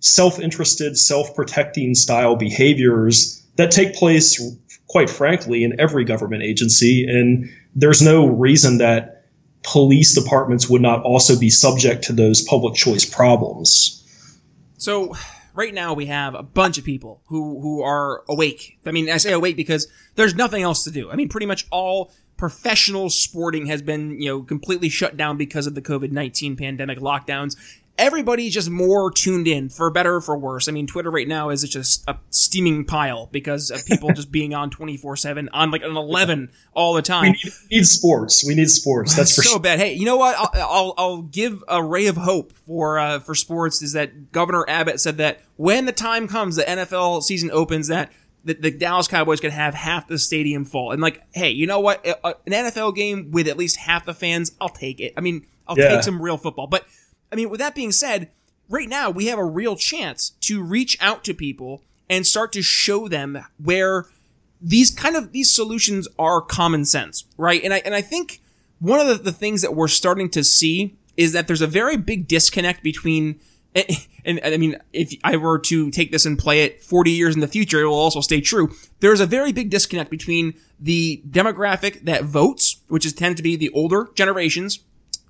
self-interested, 0.00 0.98
self-protecting 0.98 1.94
style 1.94 2.34
behaviors 2.34 3.44
that 3.56 3.70
take 3.70 3.94
place, 3.94 4.40
quite 4.88 5.08
frankly, 5.08 5.62
in 5.62 5.80
every 5.80 6.04
government 6.04 6.42
agency. 6.42 7.06
And 7.08 7.48
there's 7.76 8.02
no 8.02 8.26
reason 8.26 8.78
that 8.78 9.26
police 9.62 10.14
departments 10.14 10.68
would 10.68 10.82
not 10.82 11.04
also 11.04 11.38
be 11.38 11.50
subject 11.50 12.04
to 12.04 12.12
those 12.12 12.42
public 12.42 12.74
choice 12.74 13.04
problems. 13.04 13.98
So 14.78 15.14
right 15.54 15.72
now 15.74 15.94
we 15.94 16.06
have 16.06 16.34
a 16.34 16.42
bunch 16.42 16.78
of 16.78 16.84
people 16.84 17.20
who 17.26 17.60
who 17.60 17.82
are 17.82 18.22
awake. 18.28 18.78
I 18.86 18.90
mean, 18.90 19.10
I 19.10 19.16
say 19.18 19.32
awake 19.32 19.56
because 19.56 19.88
there's 20.14 20.34
nothing 20.34 20.62
else 20.62 20.84
to 20.84 20.90
do. 20.90 21.10
I 21.10 21.16
mean, 21.16 21.28
pretty 21.28 21.46
much 21.46 21.66
all 21.70 22.12
professional 22.36 23.08
sporting 23.08 23.66
has 23.66 23.82
been, 23.82 24.20
you 24.20 24.28
know, 24.28 24.42
completely 24.42 24.88
shut 24.88 25.16
down 25.16 25.36
because 25.36 25.66
of 25.68 25.76
the 25.76 25.82
COVID-19 25.82 26.58
pandemic 26.58 26.98
lockdowns 26.98 27.56
everybody's 27.98 28.54
just 28.54 28.70
more 28.70 29.10
tuned 29.10 29.46
in 29.46 29.68
for 29.68 29.90
better 29.90 30.16
or 30.16 30.20
for 30.20 30.36
worse. 30.36 30.68
I 30.68 30.72
mean, 30.72 30.86
Twitter 30.86 31.10
right 31.10 31.28
now 31.28 31.50
is 31.50 31.62
just 31.62 32.04
a 32.08 32.16
steaming 32.30 32.84
pile 32.84 33.28
because 33.30 33.70
of 33.70 33.84
people 33.86 34.10
just 34.14 34.32
being 34.32 34.54
on 34.54 34.70
24 34.70 35.16
7 35.16 35.48
on 35.52 35.70
like 35.70 35.82
an 35.82 35.96
11 35.96 36.50
all 36.74 36.94
the 36.94 37.02
time. 37.02 37.24
We 37.24 37.30
need, 37.44 37.52
need 37.70 37.86
sports. 37.86 38.44
We 38.46 38.54
need 38.54 38.70
sports. 38.70 39.14
That's 39.14 39.34
for 39.34 39.42
so 39.42 39.50
sure. 39.52 39.60
bad. 39.60 39.78
Hey, 39.78 39.94
you 39.94 40.06
know 40.06 40.16
what? 40.16 40.36
I'll, 40.36 40.50
I'll, 40.54 40.94
I'll 40.96 41.22
give 41.22 41.62
a 41.68 41.82
ray 41.82 42.06
of 42.06 42.16
hope 42.16 42.52
for, 42.66 42.98
uh, 42.98 43.20
for 43.20 43.34
sports 43.34 43.82
is 43.82 43.92
that 43.92 44.32
Governor 44.32 44.64
Abbott 44.68 45.00
said 45.00 45.18
that 45.18 45.40
when 45.56 45.84
the 45.84 45.92
time 45.92 46.28
comes, 46.28 46.56
the 46.56 46.62
NFL 46.64 47.22
season 47.22 47.50
opens, 47.50 47.88
that 47.88 48.10
the, 48.44 48.54
the, 48.54 48.70
Dallas 48.70 49.06
Cowboys 49.06 49.40
could 49.40 49.52
have 49.52 49.74
half 49.74 50.08
the 50.08 50.18
stadium 50.18 50.64
full. 50.64 50.90
And 50.90 51.00
like, 51.00 51.22
hey, 51.32 51.50
you 51.50 51.66
know 51.66 51.80
what? 51.80 52.04
an 52.24 52.52
NFL 52.52 52.96
game 52.96 53.30
with 53.30 53.46
at 53.46 53.56
least 53.56 53.76
half 53.76 54.04
the 54.04 54.14
fans, 54.14 54.52
I'll 54.60 54.68
take 54.68 55.00
it. 55.00 55.12
I 55.16 55.20
mean, 55.20 55.46
I'll 55.68 55.78
yeah. 55.78 55.90
take 55.90 56.02
some 56.02 56.20
real 56.20 56.36
football. 56.36 56.66
But 56.66 56.84
I 57.32 57.36
mean, 57.36 57.48
with 57.48 57.60
that 57.60 57.74
being 57.74 57.92
said, 57.92 58.30
right 58.68 58.88
now 58.88 59.10
we 59.10 59.26
have 59.26 59.38
a 59.38 59.44
real 59.44 59.74
chance 59.74 60.30
to 60.42 60.62
reach 60.62 60.98
out 61.00 61.24
to 61.24 61.34
people 61.34 61.82
and 62.10 62.26
start 62.26 62.52
to 62.52 62.62
show 62.62 63.08
them 63.08 63.44
where 63.56 64.06
these 64.60 64.90
kind 64.90 65.16
of 65.16 65.32
these 65.32 65.52
solutions 65.52 66.06
are 66.18 66.40
common 66.40 66.84
sense, 66.84 67.24
right? 67.36 67.62
And 67.64 67.72
I 67.72 67.78
and 67.78 67.94
I 67.94 68.02
think 68.02 68.40
one 68.78 69.00
of 69.00 69.06
the, 69.06 69.14
the 69.14 69.32
things 69.32 69.62
that 69.62 69.74
we're 69.74 69.88
starting 69.88 70.28
to 70.30 70.44
see 70.44 70.96
is 71.16 71.32
that 71.32 71.46
there's 71.46 71.62
a 71.62 71.66
very 71.66 71.96
big 71.96 72.28
disconnect 72.28 72.82
between 72.82 73.40
and, 73.74 74.38
and, 74.38 74.54
I 74.54 74.58
mean, 74.58 74.76
if 74.92 75.14
I 75.24 75.38
were 75.38 75.58
to 75.60 75.90
take 75.90 76.12
this 76.12 76.26
and 76.26 76.38
play 76.38 76.64
it 76.64 76.82
40 76.82 77.10
years 77.10 77.34
in 77.34 77.40
the 77.40 77.48
future, 77.48 77.80
it 77.80 77.86
will 77.86 77.94
also 77.94 78.20
stay 78.20 78.42
true. 78.42 78.70
There's 79.00 79.20
a 79.20 79.26
very 79.26 79.50
big 79.50 79.70
disconnect 79.70 80.10
between 80.10 80.52
the 80.78 81.22
demographic 81.26 82.02
that 82.04 82.24
votes, 82.24 82.82
which 82.88 83.06
is 83.06 83.14
tend 83.14 83.38
to 83.38 83.42
be 83.42 83.56
the 83.56 83.70
older 83.70 84.10
generations, 84.14 84.80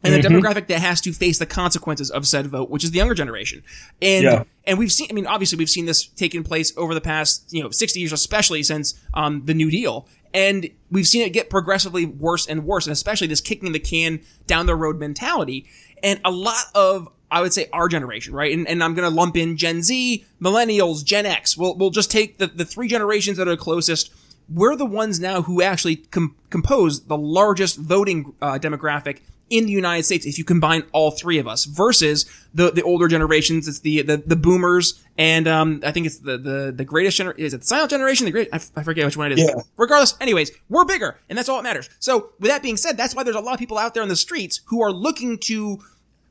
and 0.04 0.14
the 0.14 0.18
mm-hmm. 0.18 0.36
demographic 0.36 0.66
that 0.66 0.80
has 0.80 1.00
to 1.02 1.12
face 1.12 1.38
the 1.38 1.46
consequences 1.46 2.10
of 2.10 2.26
said 2.26 2.46
vote, 2.48 2.70
which 2.70 2.84
is 2.84 2.90
the 2.90 2.98
younger 2.98 3.14
generation. 3.14 3.62
And 4.00 4.24
yeah. 4.24 4.44
and 4.64 4.78
we've 4.78 4.92
seen, 4.92 5.08
I 5.10 5.14
mean, 5.14 5.26
obviously 5.26 5.58
we've 5.58 5.70
seen 5.70 5.86
this 5.86 6.06
taking 6.06 6.42
place 6.42 6.72
over 6.76 6.94
the 6.94 7.00
past, 7.00 7.52
you 7.52 7.62
know, 7.62 7.70
60 7.70 8.00
years, 8.00 8.12
especially 8.12 8.62
since 8.62 8.94
um, 9.14 9.44
the 9.44 9.54
New 9.54 9.70
Deal. 9.70 10.08
And 10.34 10.70
we've 10.90 11.06
seen 11.06 11.22
it 11.22 11.30
get 11.30 11.50
progressively 11.50 12.06
worse 12.06 12.46
and 12.46 12.64
worse, 12.64 12.86
and 12.86 12.92
especially 12.92 13.26
this 13.26 13.40
kicking 13.40 13.72
the 13.72 13.78
can 13.78 14.20
down 14.46 14.66
the 14.66 14.74
road 14.74 14.98
mentality. 14.98 15.66
And 16.02 16.20
a 16.24 16.30
lot 16.30 16.64
of 16.74 17.08
I 17.30 17.40
would 17.40 17.54
say 17.54 17.68
our 17.72 17.88
generation, 17.88 18.34
right? 18.34 18.52
And, 18.52 18.68
and 18.68 18.84
I'm 18.84 18.94
going 18.94 19.08
to 19.08 19.14
lump 19.14 19.38
in 19.38 19.56
Gen 19.56 19.82
Z, 19.82 20.24
millennials, 20.40 21.02
Gen 21.02 21.24
X. 21.24 21.56
We'll, 21.56 21.74
we'll 21.76 21.90
just 21.90 22.10
take 22.10 22.36
the, 22.36 22.46
the 22.46 22.66
three 22.66 22.88
generations 22.88 23.38
that 23.38 23.48
are 23.48 23.56
closest. 23.56 24.12
We're 24.50 24.76
the 24.76 24.84
ones 24.84 25.18
now 25.18 25.40
who 25.40 25.62
actually 25.62 25.96
com- 25.96 26.36
compose 26.50 27.04
the 27.04 27.16
largest 27.16 27.78
voting 27.78 28.34
uh, 28.42 28.58
demographic 28.58 29.20
in 29.52 29.66
the 29.66 29.72
United 29.72 30.04
States 30.04 30.24
if 30.24 30.38
you 30.38 30.44
combine 30.44 30.82
all 30.92 31.10
three 31.10 31.38
of 31.38 31.46
us 31.46 31.66
versus 31.66 32.24
the 32.54 32.70
the 32.70 32.82
older 32.82 33.06
generations. 33.06 33.68
It's 33.68 33.80
the 33.80 34.02
the, 34.02 34.16
the 34.16 34.36
boomers 34.36 35.00
and 35.18 35.46
um 35.46 35.80
I 35.84 35.92
think 35.92 36.06
it's 36.06 36.18
the 36.18 36.38
the 36.38 36.72
the 36.74 36.84
greatest 36.84 37.18
generation. 37.18 37.44
Is 37.44 37.54
it 37.54 37.60
the 37.60 37.66
silent 37.66 37.90
generation? 37.90 38.24
The 38.24 38.32
great 38.32 38.48
I, 38.52 38.56
f- 38.56 38.70
I 38.74 38.82
forget 38.82 39.04
which 39.04 39.16
one 39.16 39.30
it 39.30 39.38
is. 39.38 39.44
Yeah. 39.44 39.62
Regardless, 39.76 40.16
anyways, 40.20 40.50
we're 40.70 40.86
bigger 40.86 41.18
and 41.28 41.36
that's 41.36 41.48
all 41.48 41.56
that 41.56 41.62
matters. 41.62 41.90
So 42.00 42.30
with 42.40 42.50
that 42.50 42.62
being 42.62 42.78
said, 42.78 42.96
that's 42.96 43.14
why 43.14 43.22
there's 43.22 43.36
a 43.36 43.40
lot 43.40 43.52
of 43.52 43.58
people 43.58 43.78
out 43.78 43.92
there 43.92 44.02
in 44.02 44.08
the 44.08 44.16
streets 44.16 44.62
who 44.66 44.82
are 44.82 44.90
looking 44.90 45.38
to 45.50 45.80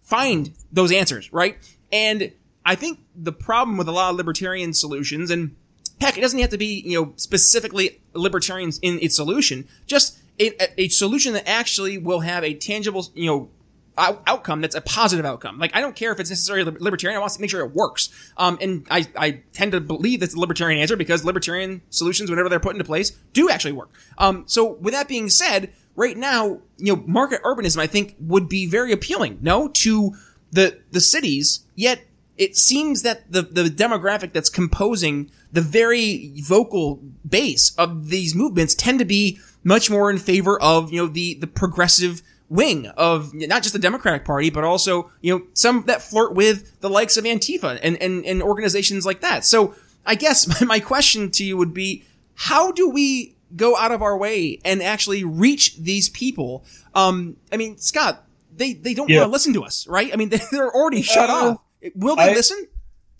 find 0.01 0.51
those 0.71 0.91
answers, 0.91 1.31
right? 1.31 1.57
And 1.91 2.31
I 2.65 2.75
think 2.75 2.99
the 3.15 3.31
problem 3.31 3.77
with 3.77 3.87
a 3.87 3.91
lot 3.91 4.09
of 4.09 4.15
libertarian 4.17 4.73
solutions 4.73 5.29
and 5.29 5.55
heck, 5.99 6.17
it 6.17 6.21
doesn't 6.21 6.39
have 6.39 6.49
to 6.49 6.57
be, 6.57 6.81
you 6.85 6.99
know, 6.99 7.13
specifically 7.15 8.01
libertarians 8.13 8.79
in 8.79 8.99
its 8.99 9.15
solution. 9.15 9.67
Just 9.85 10.17
a, 10.39 10.81
a 10.81 10.87
solution 10.89 11.33
that 11.33 11.47
actually 11.47 11.97
will 11.97 12.21
have 12.21 12.43
a 12.43 12.53
tangible, 12.53 13.07
you 13.13 13.27
know, 13.27 13.49
out, 13.97 14.23
outcome 14.25 14.61
that's 14.61 14.75
a 14.75 14.81
positive 14.81 15.25
outcome. 15.25 15.59
Like, 15.59 15.75
I 15.75 15.81
don't 15.81 15.95
care 15.95 16.11
if 16.11 16.19
it's 16.19 16.29
necessarily 16.29 16.63
libertarian. 16.79 17.17
I 17.17 17.19
want 17.19 17.33
to 17.33 17.41
make 17.41 17.49
sure 17.49 17.63
it 17.65 17.73
works. 17.73 18.09
Um, 18.37 18.57
and 18.61 18.87
I, 18.89 19.07
I 19.15 19.41
tend 19.53 19.73
to 19.73 19.81
believe 19.81 20.21
that's 20.21 20.33
the 20.33 20.39
libertarian 20.39 20.79
answer 20.79 20.95
because 20.95 21.25
libertarian 21.25 21.81
solutions, 21.89 22.29
whenever 22.29 22.49
they're 22.49 22.59
put 22.59 22.73
into 22.73 22.85
place, 22.85 23.11
do 23.33 23.49
actually 23.49 23.73
work. 23.73 23.89
Um, 24.17 24.43
so 24.47 24.73
with 24.73 24.93
that 24.93 25.07
being 25.07 25.29
said, 25.29 25.73
right 25.95 26.17
now, 26.17 26.61
you 26.77 26.95
know, 26.95 27.03
market 27.05 27.43
urbanism, 27.43 27.79
I 27.79 27.87
think, 27.87 28.15
would 28.19 28.47
be 28.47 28.65
very 28.65 28.91
appealing, 28.91 29.39
no, 29.41 29.67
to 29.67 30.13
the, 30.51 30.79
the 30.91 31.01
cities, 31.01 31.65
yet 31.75 32.01
it 32.37 32.55
seems 32.55 33.03
that 33.03 33.31
the, 33.31 33.43
the 33.43 33.63
demographic 33.63 34.33
that's 34.33 34.49
composing 34.49 35.29
the 35.51 35.61
very 35.61 36.33
vocal 36.37 37.01
base 37.27 37.75
of 37.77 38.09
these 38.09 38.33
movements 38.33 38.73
tend 38.73 38.99
to 38.99 39.05
be 39.05 39.37
much 39.63 39.89
more 39.89 40.09
in 40.09 40.17
favor 40.17 40.61
of, 40.61 40.91
you 40.91 41.01
know, 41.01 41.07
the, 41.07 41.35
the 41.35 41.47
progressive 41.47 42.21
wing 42.49 42.87
of 42.97 43.33
not 43.33 43.63
just 43.63 43.73
the 43.73 43.79
Democratic 43.79 44.25
Party, 44.25 44.49
but 44.49 44.63
also, 44.63 45.09
you 45.21 45.33
know, 45.33 45.45
some 45.53 45.83
that 45.87 46.01
flirt 46.01 46.33
with 46.33 46.79
the 46.81 46.89
likes 46.89 47.17
of 47.17 47.23
Antifa 47.23 47.79
and, 47.81 48.01
and, 48.01 48.25
and 48.25 48.43
organizations 48.43 49.05
like 49.05 49.21
that. 49.21 49.45
So 49.45 49.73
I 50.05 50.15
guess 50.15 50.61
my 50.65 50.79
question 50.79 51.31
to 51.31 51.43
you 51.43 51.57
would 51.57 51.73
be, 51.73 52.03
how 52.35 52.71
do 52.71 52.89
we 52.89 53.35
go 53.55 53.75
out 53.77 53.91
of 53.91 54.01
our 54.01 54.17
way 54.17 54.59
and 54.65 54.81
actually 54.81 55.23
reach 55.23 55.77
these 55.77 56.09
people? 56.09 56.65
Um, 56.93 57.37
I 57.51 57.57
mean, 57.57 57.77
Scott, 57.77 58.25
they, 58.55 58.73
they 58.73 58.93
don't 58.93 59.09
yeah. 59.09 59.19
want 59.19 59.29
to 59.29 59.31
listen 59.31 59.53
to 59.53 59.63
us, 59.63 59.87
right? 59.87 60.11
I 60.11 60.17
mean, 60.17 60.29
they're 60.51 60.71
already 60.71 61.01
shut 61.01 61.29
uh, 61.29 61.33
off. 61.33 61.61
Will 61.95 62.15
they 62.15 62.31
I, 62.31 62.33
listen? 62.33 62.67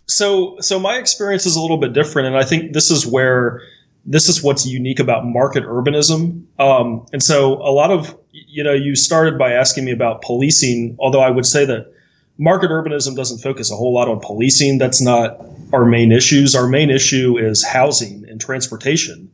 So, 0.08 0.58
so 0.60 0.78
my 0.78 0.98
experience 0.98 1.46
is 1.46 1.56
a 1.56 1.62
little 1.62 1.78
bit 1.78 1.94
different, 1.94 2.28
and 2.28 2.38
I 2.38 2.44
think 2.44 2.74
this 2.74 2.92
is 2.92 3.08
where 3.08 3.62
this 4.06 4.30
is 4.30 4.42
what's 4.42 4.66
unique 4.66 5.00
about 5.00 5.26
market 5.26 5.64
urbanism. 5.64 6.44
Um, 6.60 7.06
and 7.14 7.22
so 7.22 7.54
a 7.54 7.72
lot 7.72 7.92
of, 7.92 8.18
you 8.32 8.64
know, 8.64 8.74
you 8.74 8.96
started 8.96 9.38
by 9.38 9.54
asking 9.54 9.86
me 9.86 9.92
about 9.92 10.22
policing, 10.22 10.96
although 11.00 11.22
I 11.22 11.30
would 11.30 11.46
say 11.46 11.66
that 11.66 11.94
market 12.38 12.72
urbanism 12.72 13.16
doesn't 13.16 13.40
focus 13.40 13.72
a 13.72 13.76
whole 13.76 13.94
lot 13.94 14.08
on 14.08 14.20
policing. 14.20 14.80
That's 14.80 15.02
not 15.02 15.40
our 15.72 15.86
main 15.86 16.12
issues. 16.12 16.56
Our 16.56 16.68
main 16.68 16.90
issue 16.90 17.38
is 17.38 17.64
housing 17.64 18.26
and 18.28 18.42
transportation. 18.42 19.32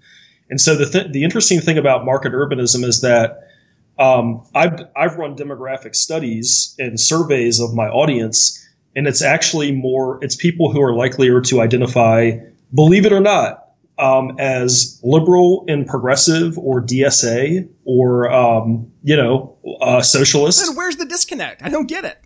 And 0.50 0.60
so 0.60 0.76
the, 0.76 0.86
th- 0.86 1.12
the 1.12 1.24
interesting 1.24 1.62
thing 1.62 1.78
about 1.78 2.06
market 2.06 2.34
urbanism 2.34 2.84
is 2.84 3.02
that 3.02 3.50
um, 3.98 4.46
I've, 4.54 4.80
I've 4.96 5.16
run 5.16 5.36
demographic 5.36 5.96
studies 5.96 6.76
and 6.78 7.00
surveys 7.00 7.60
of 7.60 7.74
my 7.74 7.88
audience, 7.88 8.64
and 8.96 9.08
it's 9.08 9.22
actually 9.22 9.72
more, 9.72 10.24
it's 10.24 10.36
people 10.36 10.72
who 10.72 10.82
are 10.82 10.94
likelier 10.94 11.42
to 11.42 11.62
identify, 11.62 12.40
believe 12.74 13.06
it 13.06 13.12
or 13.12 13.20
not, 13.20 13.67
um, 14.00 14.36
as 14.40 15.00
liberal 15.04 15.66
and 15.68 15.88
progressive 15.88 16.58
or 16.58 16.82
DSA 16.82 17.68
or, 17.86 18.32
um, 18.32 18.92
you 19.04 19.16
know, 19.16 19.58
uh, 19.82 20.02
socialist. 20.02 20.66
Then 20.66 20.76
where's 20.76 20.98
the 20.98 21.06
disconnect? 21.06 21.64
I 21.64 21.70
don't 21.70 21.88
get 21.88 22.06
it. 22.06 22.20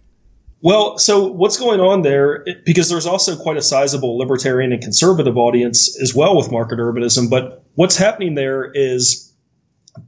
Well, 0.64 1.00
so 1.00 1.26
what's 1.26 1.58
going 1.58 1.80
on 1.80 2.04
there? 2.04 2.46
Because 2.66 2.90
there's 2.90 3.08
also 3.08 3.36
quite 3.36 3.58
a 3.58 3.64
sizable 3.64 4.18
libertarian 4.18 4.72
and 4.72 4.82
conservative 4.82 5.36
audience 5.36 6.00
as 6.00 6.14
well 6.14 6.38
with 6.38 6.52
market 6.52 6.78
urbanism. 6.78 7.30
But 7.30 7.66
what's 7.76 7.98
happening 7.98 8.36
there 8.36 8.70
is 8.72 9.34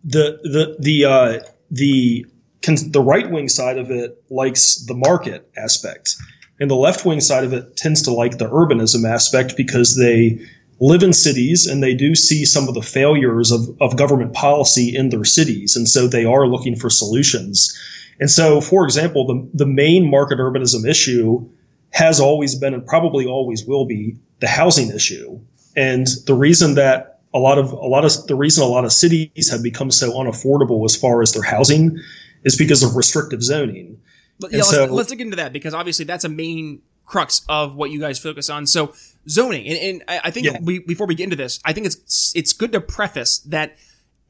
the 0.04 0.40
the 0.44 0.76
the 0.80 1.06
uh, 1.06 1.40
the 1.72 2.26
the 2.62 3.02
right 3.02 3.30
wing 3.30 3.50
side 3.50 3.80
of 3.80 3.90
it 3.90 4.24
likes 4.30 4.86
the 4.86 4.94
market 4.94 5.50
aspect, 5.58 6.16
and 6.60 6.70
the 6.70 6.76
left 6.76 7.04
wing 7.04 7.20
side 7.20 7.44
of 7.44 7.54
it 7.54 7.76
tends 7.76 8.04
to 8.04 8.12
like 8.12 8.38
the 8.38 8.48
urbanism 8.48 9.10
aspect 9.10 9.58
because 9.58 9.98
they 9.98 10.40
live 10.80 11.04
in 11.04 11.14
cities 11.14 11.68
and 11.68 11.82
they 11.82 11.94
do 11.94 12.16
see 12.16 12.46
some 12.46 12.68
of 12.68 12.74
the 12.74 12.82
failures 12.82 13.52
of, 13.52 13.62
of 13.82 13.98
government 13.98 14.34
policy 14.34 14.96
in 14.96 15.10
their 15.10 15.24
cities. 15.24 15.76
And 15.76 15.88
so 15.88 16.08
they 16.08 16.26
are 16.26 16.48
looking 16.48 16.76
for 16.76 16.90
solutions. 16.90 17.78
And 18.20 18.30
so, 18.30 18.62
for 18.62 18.84
example, 18.84 19.26
the, 19.26 19.50
the 19.54 19.66
main 19.66 20.10
market 20.10 20.40
urbanism 20.40 20.88
issue 20.88 21.48
has 21.92 22.20
always 22.20 22.56
been 22.56 22.74
and 22.74 22.86
probably 22.86 23.26
always 23.26 23.66
will 23.66 23.86
be 23.86 24.18
the 24.40 24.48
housing 24.48 24.90
issue. 24.90 25.40
And 25.76 26.08
the 26.26 26.34
reason 26.34 26.76
that 26.76 27.20
a 27.34 27.40
lot 27.40 27.58
of 27.58 27.72
a 27.72 27.88
lot 27.88 28.06
of 28.06 28.28
the 28.28 28.36
reason 28.36 28.64
a 28.64 28.68
lot 28.68 28.86
of 28.86 28.94
cities 28.94 29.50
have 29.50 29.64
become 29.64 29.90
so 29.90 30.12
unaffordable 30.12 30.86
as 30.86 30.96
far 30.96 31.22
as 31.22 31.34
their 31.34 31.42
housing 31.42 32.00
is 32.44 32.56
because 32.56 32.84
of 32.84 32.96
restrictive 32.96 33.42
zoning. 33.42 34.00
Yeah, 34.40 34.58
let's, 34.58 34.70
so, 34.70 34.86
let's, 34.86 35.10
dig 35.10 35.22
into 35.22 35.38
that 35.38 35.54
because 35.54 35.74
obviously 35.74 36.06
that's 36.06 36.26
a 36.26 36.30
main 36.30 36.82
crux 37.06 37.42
of 37.48 37.76
what 37.76 37.92
you 37.92 38.00
guys 38.00 38.20
focus 38.20 38.50
on. 38.50 38.68
So 38.68 38.94
zoning, 39.30 39.68
and, 39.68 39.78
and 39.78 40.20
I 40.24 40.32
think 40.32 40.48
yeah. 40.48 40.58
we, 40.62 40.80
before 40.80 41.08
we 41.08 41.16
get 41.16 41.26
into 41.26 41.36
this, 41.36 41.60
I 41.66 41.74
think 41.74 41.86
it's 41.86 42.34
it's 42.36 42.54
good 42.54 42.72
to 42.74 42.82
preface 42.82 43.40
that 43.40 43.78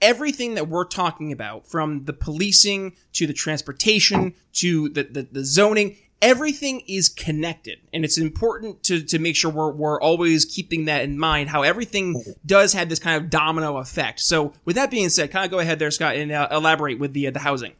everything 0.03 0.55
that 0.55 0.67
we're 0.67 0.85
talking 0.85 1.31
about, 1.31 1.65
from 1.65 2.03
the 2.03 2.13
policing 2.13 2.93
to 3.13 3.25
the 3.25 3.33
transportation 3.33 4.33
to 4.51 4.89
the, 4.89 5.03
the, 5.03 5.21
the 5.31 5.45
zoning, 5.45 5.95
everything 6.21 6.81
is 6.87 7.09
connected. 7.09 7.79
And 7.93 8.03
it's 8.03 8.17
important 8.17 8.83
to, 8.83 9.01
to 9.01 9.17
make 9.17 9.35
sure 9.35 9.49
we're, 9.49 9.71
we're 9.71 10.01
always 10.01 10.45
keeping 10.45 10.85
that 10.85 11.03
in 11.03 11.17
mind 11.17 11.49
how 11.49 11.63
everything 11.63 12.21
does 12.45 12.73
have 12.73 12.89
this 12.89 12.99
kind 12.99 13.23
of 13.23 13.29
domino 13.29 13.77
effect. 13.77 14.19
So 14.19 14.53
with 14.65 14.75
that 14.75 14.91
being 14.91 15.09
said 15.09 15.31
kind 15.31 15.45
of 15.45 15.51
go 15.51 15.59
ahead 15.59 15.79
there 15.79 15.89
scott 15.89 16.15
and 16.15 16.31
uh, 16.31 16.49
elaborate 16.51 16.99
with 16.99 17.13
the 17.13 17.27
uh, 17.27 17.31
the 17.31 17.39
housing. 17.39 17.73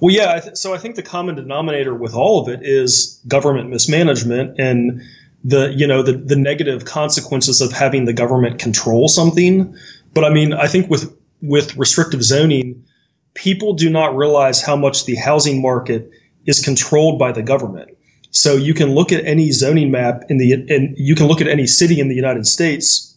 Well 0.00 0.14
yeah 0.14 0.32
I 0.32 0.40
th- 0.40 0.56
so 0.56 0.72
i 0.72 0.78
think 0.78 0.96
the 0.96 1.02
common 1.02 1.34
denominator 1.34 1.94
with 1.94 2.14
all 2.14 2.40
of 2.40 2.48
it 2.48 2.60
is 2.62 3.20
government 3.28 3.68
mismanagement 3.68 4.58
and 4.58 5.02
the 5.44 5.72
you 5.74 5.86
know 5.86 6.02
the, 6.02 6.12
the 6.12 6.36
negative 6.36 6.84
consequences 6.84 7.60
of 7.60 7.72
having 7.72 8.04
the 8.04 8.12
government 8.12 8.58
control 8.58 9.08
something 9.08 9.76
but 10.14 10.24
i 10.24 10.30
mean 10.30 10.52
i 10.52 10.66
think 10.66 10.90
with 10.90 11.16
with 11.42 11.76
restrictive 11.76 12.22
zoning 12.22 12.84
people 13.36 13.74
do 13.74 13.88
not 13.88 14.16
realize 14.16 14.60
how 14.62 14.74
much 14.74 15.04
the 15.04 15.14
housing 15.14 15.62
market 15.62 16.10
is 16.46 16.64
controlled 16.64 17.18
by 17.18 17.30
the 17.30 17.42
government. 17.42 17.96
So 18.30 18.56
you 18.56 18.74
can 18.74 18.94
look 18.94 19.12
at 19.12 19.24
any 19.24 19.52
zoning 19.52 19.90
map 19.90 20.24
in 20.28 20.38
the 20.38 20.52
and 20.52 20.96
you 20.98 21.14
can 21.14 21.26
look 21.26 21.40
at 21.40 21.46
any 21.46 21.66
city 21.66 22.00
in 22.00 22.08
the 22.08 22.14
United 22.14 22.46
States, 22.46 23.16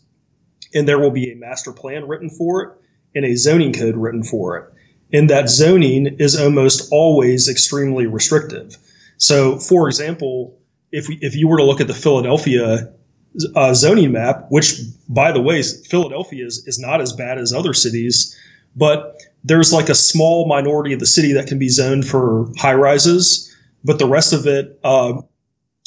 and 0.73 0.87
there 0.87 0.99
will 0.99 1.11
be 1.11 1.31
a 1.31 1.35
master 1.35 1.71
plan 1.71 2.07
written 2.07 2.29
for 2.29 2.61
it 2.63 2.69
and 3.15 3.25
a 3.25 3.35
zoning 3.35 3.73
code 3.73 3.97
written 3.97 4.23
for 4.23 4.57
it. 4.57 4.73
And 5.11 5.29
that 5.31 5.49
zoning 5.49 6.17
is 6.19 6.39
almost 6.39 6.89
always 6.91 7.49
extremely 7.49 8.05
restrictive. 8.05 8.77
So, 9.17 9.57
for 9.57 9.87
example, 9.87 10.59
if 10.91 11.07
we, 11.07 11.17
if 11.21 11.35
you 11.35 11.47
were 11.47 11.57
to 11.57 11.63
look 11.63 11.81
at 11.81 11.87
the 11.87 11.93
Philadelphia 11.93 12.91
uh, 13.55 13.73
zoning 13.73 14.11
map, 14.11 14.47
which 14.49 14.79
by 15.07 15.31
the 15.31 15.41
way, 15.41 15.61
Philadelphia 15.61 16.45
is, 16.45 16.65
is 16.67 16.79
not 16.79 17.01
as 17.01 17.13
bad 17.13 17.37
as 17.37 17.53
other 17.53 17.73
cities, 17.73 18.37
but 18.75 19.17
there's 19.43 19.71
like 19.71 19.89
a 19.89 19.95
small 19.95 20.47
minority 20.47 20.93
of 20.93 20.99
the 20.99 21.05
city 21.05 21.33
that 21.33 21.47
can 21.47 21.59
be 21.59 21.69
zoned 21.69 22.07
for 22.07 22.47
high 22.57 22.73
rises, 22.73 23.55
but 23.83 23.99
the 23.99 24.07
rest 24.07 24.33
of 24.33 24.47
it 24.47 24.79
uh, 24.83 25.21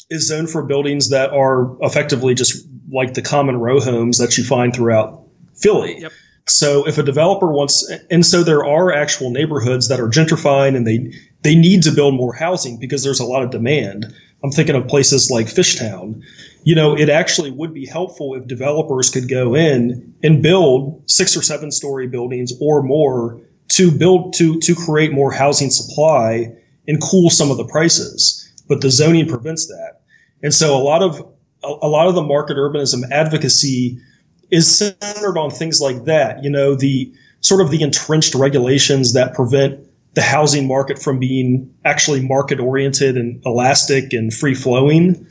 is 0.09 0.27
zoned 0.27 0.49
for 0.49 0.63
buildings 0.63 1.09
that 1.09 1.31
are 1.31 1.75
effectively 1.81 2.33
just 2.33 2.65
like 2.91 3.13
the 3.13 3.21
common 3.21 3.57
row 3.57 3.79
homes 3.79 4.17
that 4.17 4.37
you 4.37 4.43
find 4.43 4.73
throughout 4.73 5.23
Philly. 5.55 6.01
Yep. 6.01 6.11
So 6.45 6.87
if 6.87 6.97
a 6.97 7.03
developer 7.03 7.51
wants, 7.51 7.89
and 8.09 8.25
so 8.25 8.43
there 8.43 8.65
are 8.65 8.91
actual 8.91 9.29
neighborhoods 9.29 9.87
that 9.87 9.99
are 9.99 10.09
gentrifying 10.09 10.75
and 10.75 10.85
they 10.85 11.13
they 11.41 11.55
need 11.55 11.83
to 11.83 11.91
build 11.91 12.15
more 12.15 12.33
housing 12.33 12.79
because 12.79 13.03
there's 13.03 13.19
a 13.19 13.25
lot 13.25 13.43
of 13.43 13.51
demand. 13.51 14.13
I'm 14.43 14.51
thinking 14.51 14.75
of 14.75 14.87
places 14.87 15.31
like 15.31 15.47
Fishtown. 15.47 16.23
You 16.63 16.75
know, 16.75 16.97
it 16.97 17.09
actually 17.09 17.51
would 17.51 17.73
be 17.73 17.85
helpful 17.85 18.35
if 18.35 18.47
developers 18.47 19.09
could 19.09 19.29
go 19.29 19.55
in 19.55 20.15
and 20.21 20.43
build 20.43 21.09
six 21.09 21.37
or 21.37 21.41
seven 21.41 21.71
story 21.71 22.07
buildings 22.07 22.51
or 22.59 22.83
more 22.83 23.41
to 23.69 23.91
build 23.91 24.33
to 24.33 24.59
to 24.59 24.75
create 24.75 25.13
more 25.13 25.31
housing 25.31 25.69
supply 25.69 26.53
and 26.87 27.01
cool 27.01 27.29
some 27.29 27.51
of 27.51 27.57
the 27.57 27.65
prices. 27.65 28.39
But 28.67 28.81
the 28.81 28.91
zoning 28.91 29.27
prevents 29.27 29.67
that. 29.67 30.01
And 30.41 30.53
so 30.53 30.75
a 30.75 30.83
lot 30.83 31.01
of 31.01 31.19
a, 31.63 31.67
a 31.67 31.87
lot 31.87 32.07
of 32.07 32.15
the 32.15 32.21
market 32.21 32.57
urbanism 32.57 33.09
advocacy 33.11 33.99
is 34.51 34.77
centered 34.77 35.37
on 35.37 35.51
things 35.51 35.79
like 35.79 36.05
that. 36.05 36.43
You 36.43 36.49
know, 36.49 36.75
the 36.75 37.13
sort 37.39 37.61
of 37.61 37.71
the 37.71 37.81
entrenched 37.81 38.35
regulations 38.35 39.13
that 39.13 39.33
prevent 39.33 39.87
the 40.13 40.21
housing 40.21 40.67
market 40.67 40.99
from 40.99 41.19
being 41.19 41.73
actually 41.83 42.25
market 42.25 42.59
oriented 42.59 43.17
and 43.17 43.41
elastic 43.45 44.13
and 44.13 44.33
free 44.33 44.53
flowing. 44.53 45.27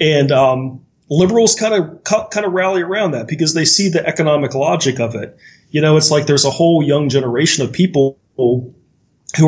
And 0.00 0.32
um, 0.32 0.84
liberals 1.10 1.54
kind 1.54 1.74
of 1.74 2.04
kind 2.30 2.46
of 2.46 2.52
rally 2.52 2.82
around 2.82 3.12
that 3.12 3.28
because 3.28 3.54
they 3.54 3.64
see 3.64 3.90
the 3.90 4.04
economic 4.06 4.54
logic 4.54 5.00
of 5.00 5.14
it. 5.14 5.36
You 5.70 5.80
know, 5.80 5.96
it's 5.96 6.10
like 6.10 6.26
there's 6.26 6.44
a 6.44 6.50
whole 6.50 6.82
young 6.82 7.08
generation 7.08 7.64
of 7.64 7.72
people 7.72 8.18
who 8.36 8.74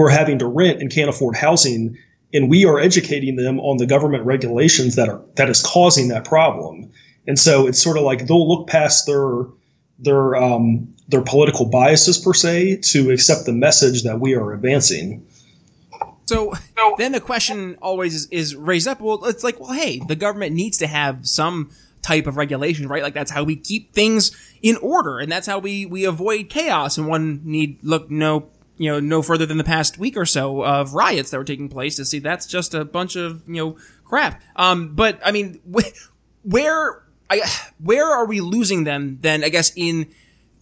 are 0.00 0.10
having 0.10 0.38
to 0.38 0.46
rent 0.46 0.80
and 0.80 0.90
can't 0.90 1.08
afford 1.08 1.36
housing, 1.36 1.98
and 2.32 2.50
we 2.50 2.66
are 2.66 2.78
educating 2.78 3.36
them 3.36 3.60
on 3.60 3.78
the 3.78 3.86
government 3.86 4.24
regulations 4.24 4.96
that 4.96 5.08
are 5.08 5.22
that 5.36 5.48
is 5.48 5.62
causing 5.62 6.08
that 6.08 6.24
problem. 6.24 6.90
And 7.26 7.38
so 7.38 7.66
it's 7.66 7.82
sort 7.82 7.96
of 7.96 8.02
like 8.02 8.26
they'll 8.26 8.48
look 8.48 8.68
past 8.68 9.06
their 9.06 9.46
their 9.98 10.36
um, 10.36 10.93
their 11.08 11.22
political 11.22 11.66
biases 11.66 12.18
per 12.18 12.32
se 12.32 12.76
to 12.76 13.10
accept 13.10 13.46
the 13.46 13.52
message 13.52 14.04
that 14.04 14.20
we 14.20 14.34
are 14.34 14.52
advancing. 14.52 15.26
So 16.26 16.54
then 16.96 17.12
the 17.12 17.20
question 17.20 17.76
always 17.82 18.14
is, 18.14 18.28
is, 18.30 18.56
raised 18.56 18.88
up. 18.88 19.00
Well, 19.00 19.24
it's 19.26 19.44
like, 19.44 19.60
well, 19.60 19.72
hey, 19.72 20.00
the 20.08 20.16
government 20.16 20.54
needs 20.54 20.78
to 20.78 20.86
have 20.86 21.28
some 21.28 21.70
type 22.00 22.26
of 22.26 22.36
regulation, 22.36 22.88
right? 22.88 23.02
Like 23.02 23.14
that's 23.14 23.30
how 23.30 23.44
we 23.44 23.56
keep 23.56 23.92
things 23.92 24.34
in 24.62 24.76
order, 24.76 25.18
and 25.18 25.30
that's 25.30 25.46
how 25.46 25.58
we 25.58 25.86
we 25.86 26.04
avoid 26.04 26.48
chaos. 26.48 26.96
And 26.96 27.08
one 27.08 27.40
need 27.44 27.82
look 27.82 28.10
no 28.10 28.48
you 28.76 28.90
know 28.90 29.00
no 29.00 29.22
further 29.22 29.46
than 29.46 29.58
the 29.58 29.64
past 29.64 29.98
week 29.98 30.16
or 30.16 30.26
so 30.26 30.62
of 30.62 30.94
riots 30.94 31.30
that 31.30 31.38
were 31.38 31.44
taking 31.44 31.68
place 31.68 31.96
to 31.96 32.04
see 32.04 32.18
that's 32.18 32.46
just 32.46 32.74
a 32.74 32.84
bunch 32.84 33.16
of 33.16 33.42
you 33.46 33.54
know 33.54 33.76
crap. 34.04 34.42
Um, 34.56 34.94
but 34.94 35.18
I 35.24 35.32
mean, 35.32 35.60
where 36.42 37.02
I, 37.30 37.42
where 37.82 38.06
are 38.06 38.26
we 38.26 38.40
losing 38.40 38.84
them 38.84 39.18
then? 39.20 39.42
I 39.44 39.48
guess 39.48 39.72
in 39.74 40.12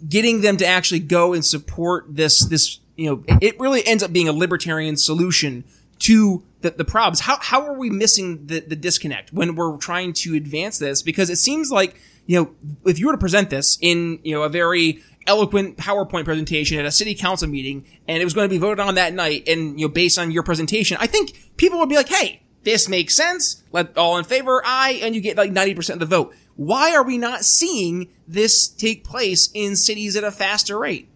getting 0.09 0.41
them 0.41 0.57
to 0.57 0.67
actually 0.67 1.01
go 1.01 1.33
and 1.33 1.45
support 1.45 2.05
this 2.09 2.45
this 2.47 2.81
you 2.97 3.09
know 3.09 3.25
it 3.41 3.59
really 3.59 3.87
ends 3.87 4.03
up 4.03 4.13
being 4.13 4.29
a 4.29 4.33
libertarian 4.33 4.97
solution 4.97 5.65
to 5.99 6.43
the, 6.63 6.71
the 6.71 6.85
problems. 6.85 7.21
How 7.21 7.39
how 7.41 7.63
are 7.63 7.75
we 7.75 7.91
missing 7.91 8.47
the, 8.47 8.61
the 8.61 8.77
disconnect 8.77 9.33
when 9.33 9.55
we're 9.55 9.77
trying 9.77 10.13
to 10.15 10.35
advance 10.35 10.79
this? 10.79 11.03
Because 11.03 11.31
it 11.31 11.37
seems 11.37 11.71
like 11.71 12.01
you 12.27 12.41
know 12.41 12.55
if 12.85 12.99
you 12.99 13.07
were 13.07 13.13
to 13.13 13.19
present 13.19 13.51
this 13.51 13.79
in 13.81 14.19
you 14.23 14.35
know 14.35 14.43
a 14.43 14.49
very 14.49 15.03
eloquent 15.27 15.77
PowerPoint 15.77 16.25
presentation 16.25 16.79
at 16.79 16.85
a 16.85 16.91
city 16.91 17.15
council 17.15 17.49
meeting 17.49 17.85
and 18.09 18.21
it 18.21 18.25
was 18.25 18.35
going 18.35 18.49
to 18.49 18.53
be 18.53 18.59
voted 18.59 18.81
on 18.81 18.97
that 18.97 19.13
night 19.15 19.47
and 19.47 19.79
you 19.79 19.87
know 19.87 19.93
based 19.93 20.19
on 20.19 20.31
your 20.31 20.43
presentation, 20.43 20.97
I 21.01 21.07
think 21.07 21.57
people 21.57 21.79
would 21.79 21.89
be 21.89 21.97
like, 21.97 22.09
hey, 22.09 22.43
this 22.65 22.89
makes 22.89 23.17
sense. 23.17 23.63
Let 23.73 23.97
all 23.97 24.19
in 24.19 24.25
favor, 24.25 24.63
aye, 24.65 25.01
and 25.03 25.15
you 25.15 25.21
get 25.21 25.37
like 25.37 25.53
90% 25.53 25.91
of 25.91 25.99
the 26.01 26.07
vote. 26.07 26.35
Why 26.67 26.95
are 26.95 27.03
we 27.03 27.19
not 27.19 27.45
seeing 27.45 28.09
this 28.29 28.69
take 28.69 29.05
place 29.05 29.51
in 29.53 29.75
cities 29.75 30.15
at 30.17 30.23
a 30.23 30.31
faster 30.31 30.79
rate? 30.79 31.09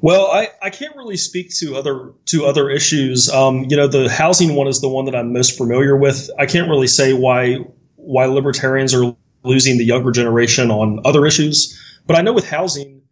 Well, 0.00 0.26
I, 0.26 0.48
I 0.60 0.70
can't 0.70 0.96
really 0.96 1.16
speak 1.16 1.50
to 1.58 1.76
other 1.76 2.12
to 2.26 2.44
other 2.44 2.70
issues. 2.70 3.28
Um, 3.28 3.66
you 3.68 3.76
know, 3.76 3.88
the 3.88 4.08
housing 4.08 4.54
one 4.54 4.68
is 4.68 4.80
the 4.80 4.88
one 4.88 5.06
that 5.06 5.16
I'm 5.16 5.32
most 5.32 5.56
familiar 5.56 5.96
with. 5.96 6.30
I 6.38 6.46
can't 6.46 6.68
really 6.68 6.86
say 6.86 7.12
why 7.12 7.64
why 7.96 8.26
libertarians 8.26 8.94
are 8.94 9.16
losing 9.42 9.78
the 9.78 9.84
younger 9.84 10.12
generation 10.12 10.70
on 10.70 11.00
other 11.04 11.26
issues, 11.26 11.80
but 12.06 12.16
I 12.16 12.22
know 12.22 12.32
with 12.32 12.48
housing 12.48 13.02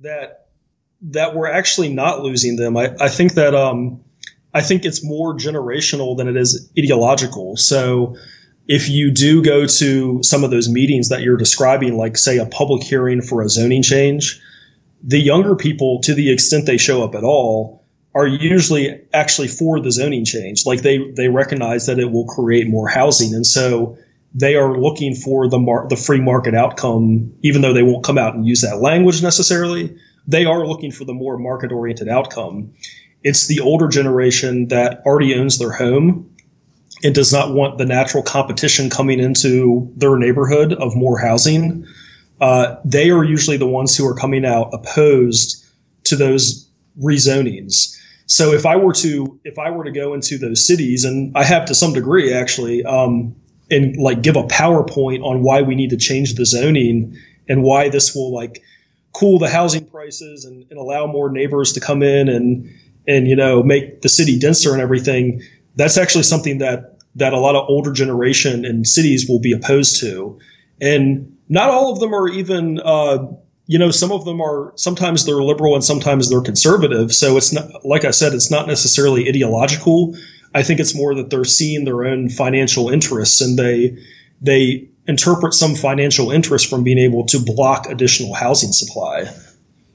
that 0.00 0.46
that 1.02 1.34
we're 1.34 1.50
actually 1.50 1.92
not 1.92 2.22
losing 2.22 2.54
them. 2.54 2.76
I, 2.76 2.94
I 3.00 3.08
think 3.08 3.34
that 3.34 3.54
um, 3.54 4.04
I 4.54 4.60
think 4.60 4.84
it's 4.84 5.04
more 5.04 5.36
generational 5.36 6.16
than 6.16 6.28
it 6.28 6.36
is 6.36 6.70
ideological. 6.78 7.56
So 7.56 8.16
if 8.66 8.88
you 8.88 9.10
do 9.10 9.42
go 9.42 9.66
to 9.66 10.22
some 10.22 10.44
of 10.44 10.50
those 10.50 10.68
meetings 10.68 11.08
that 11.08 11.22
you're 11.22 11.36
describing, 11.36 11.96
like 11.96 12.16
say 12.16 12.38
a 12.38 12.46
public 12.46 12.82
hearing 12.82 13.20
for 13.20 13.42
a 13.42 13.48
zoning 13.48 13.82
change, 13.82 14.40
the 15.02 15.18
younger 15.18 15.56
people, 15.56 16.00
to 16.02 16.14
the 16.14 16.32
extent 16.32 16.66
they 16.66 16.76
show 16.76 17.02
up 17.02 17.14
at 17.14 17.24
all, 17.24 17.84
are 18.14 18.26
usually 18.26 19.00
actually 19.12 19.48
for 19.48 19.80
the 19.80 19.90
zoning 19.90 20.24
change. 20.24 20.64
Like 20.66 20.82
they 20.82 20.98
they 20.98 21.28
recognize 21.28 21.86
that 21.86 21.98
it 21.98 22.10
will 22.10 22.26
create 22.26 22.68
more 22.68 22.88
housing, 22.88 23.34
and 23.34 23.46
so 23.46 23.98
they 24.34 24.54
are 24.54 24.78
looking 24.78 25.14
for 25.14 25.48
the 25.48 25.58
mar- 25.58 25.88
the 25.88 25.96
free 25.96 26.20
market 26.20 26.54
outcome, 26.54 27.34
even 27.42 27.62
though 27.62 27.72
they 27.72 27.82
won't 27.82 28.04
come 28.04 28.18
out 28.18 28.34
and 28.34 28.46
use 28.46 28.60
that 28.60 28.80
language 28.80 29.22
necessarily. 29.22 29.96
They 30.26 30.44
are 30.44 30.66
looking 30.66 30.92
for 30.92 31.04
the 31.04 31.14
more 31.14 31.36
market 31.36 31.72
oriented 31.72 32.08
outcome. 32.08 32.74
It's 33.24 33.46
the 33.46 33.60
older 33.60 33.88
generation 33.88 34.68
that 34.68 35.02
already 35.04 35.34
owns 35.34 35.58
their 35.58 35.72
home 35.72 36.31
and 37.02 37.14
does 37.14 37.32
not 37.32 37.52
want 37.52 37.78
the 37.78 37.84
natural 37.84 38.22
competition 38.22 38.90
coming 38.90 39.20
into 39.20 39.92
their 39.96 40.16
neighborhood 40.16 40.72
of 40.72 40.94
more 40.94 41.18
housing, 41.18 41.86
uh, 42.40 42.76
they 42.84 43.10
are 43.10 43.24
usually 43.24 43.56
the 43.56 43.66
ones 43.66 43.96
who 43.96 44.06
are 44.06 44.14
coming 44.14 44.44
out 44.44 44.70
opposed 44.72 45.64
to 46.04 46.16
those 46.16 46.68
rezonings. 47.00 47.98
So 48.26 48.52
if 48.52 48.66
I 48.66 48.76
were 48.76 48.94
to 48.94 49.40
if 49.44 49.58
I 49.58 49.70
were 49.70 49.84
to 49.84 49.90
go 49.90 50.14
into 50.14 50.38
those 50.38 50.66
cities, 50.66 51.04
and 51.04 51.36
I 51.36 51.44
have 51.44 51.66
to 51.66 51.74
some 51.74 51.92
degree 51.92 52.32
actually, 52.32 52.84
um, 52.84 53.36
and 53.70 53.96
like 53.96 54.22
give 54.22 54.36
a 54.36 54.44
PowerPoint 54.44 55.24
on 55.24 55.42
why 55.42 55.62
we 55.62 55.74
need 55.74 55.90
to 55.90 55.96
change 55.96 56.34
the 56.34 56.46
zoning 56.46 57.18
and 57.48 57.62
why 57.62 57.88
this 57.88 58.14
will 58.14 58.32
like 58.32 58.62
cool 59.12 59.38
the 59.38 59.48
housing 59.48 59.84
prices 59.84 60.44
and, 60.44 60.66
and 60.70 60.78
allow 60.78 61.06
more 61.06 61.30
neighbors 61.30 61.74
to 61.74 61.80
come 61.80 62.02
in 62.02 62.28
and 62.28 62.74
and 63.06 63.26
you 63.26 63.36
know 63.36 63.62
make 63.62 64.00
the 64.02 64.08
city 64.08 64.38
denser 64.38 64.72
and 64.72 64.80
everything, 64.80 65.42
that's 65.76 65.98
actually 65.98 66.24
something 66.24 66.58
that 66.58 66.98
that 67.16 67.32
a 67.32 67.38
lot 67.38 67.54
of 67.54 67.68
older 67.68 67.92
generation 67.92 68.64
in 68.64 68.84
cities 68.84 69.28
will 69.28 69.40
be 69.40 69.52
opposed 69.52 70.00
to, 70.00 70.38
and 70.80 71.36
not 71.48 71.68
all 71.68 71.92
of 71.92 72.00
them 72.00 72.14
are 72.14 72.28
even. 72.28 72.80
Uh, 72.80 73.28
you 73.68 73.78
know, 73.78 73.92
some 73.92 74.10
of 74.10 74.24
them 74.24 74.40
are 74.40 74.72
sometimes 74.76 75.24
they're 75.24 75.36
liberal 75.36 75.74
and 75.74 75.84
sometimes 75.84 76.28
they're 76.28 76.42
conservative. 76.42 77.14
So 77.14 77.36
it's 77.36 77.52
not, 77.52 77.86
like 77.86 78.04
I 78.04 78.10
said, 78.10 78.34
it's 78.34 78.50
not 78.50 78.66
necessarily 78.66 79.28
ideological. 79.28 80.16
I 80.52 80.62
think 80.62 80.80
it's 80.80 80.94
more 80.94 81.14
that 81.14 81.30
they're 81.30 81.44
seeing 81.44 81.84
their 81.84 82.04
own 82.04 82.28
financial 82.28 82.90
interests 82.90 83.40
and 83.40 83.58
they 83.58 83.96
they 84.40 84.88
interpret 85.06 85.54
some 85.54 85.74
financial 85.74 86.30
interest 86.30 86.68
from 86.68 86.84
being 86.84 86.98
able 86.98 87.26
to 87.26 87.38
block 87.38 87.88
additional 87.88 88.34
housing 88.34 88.72
supply. 88.72 89.32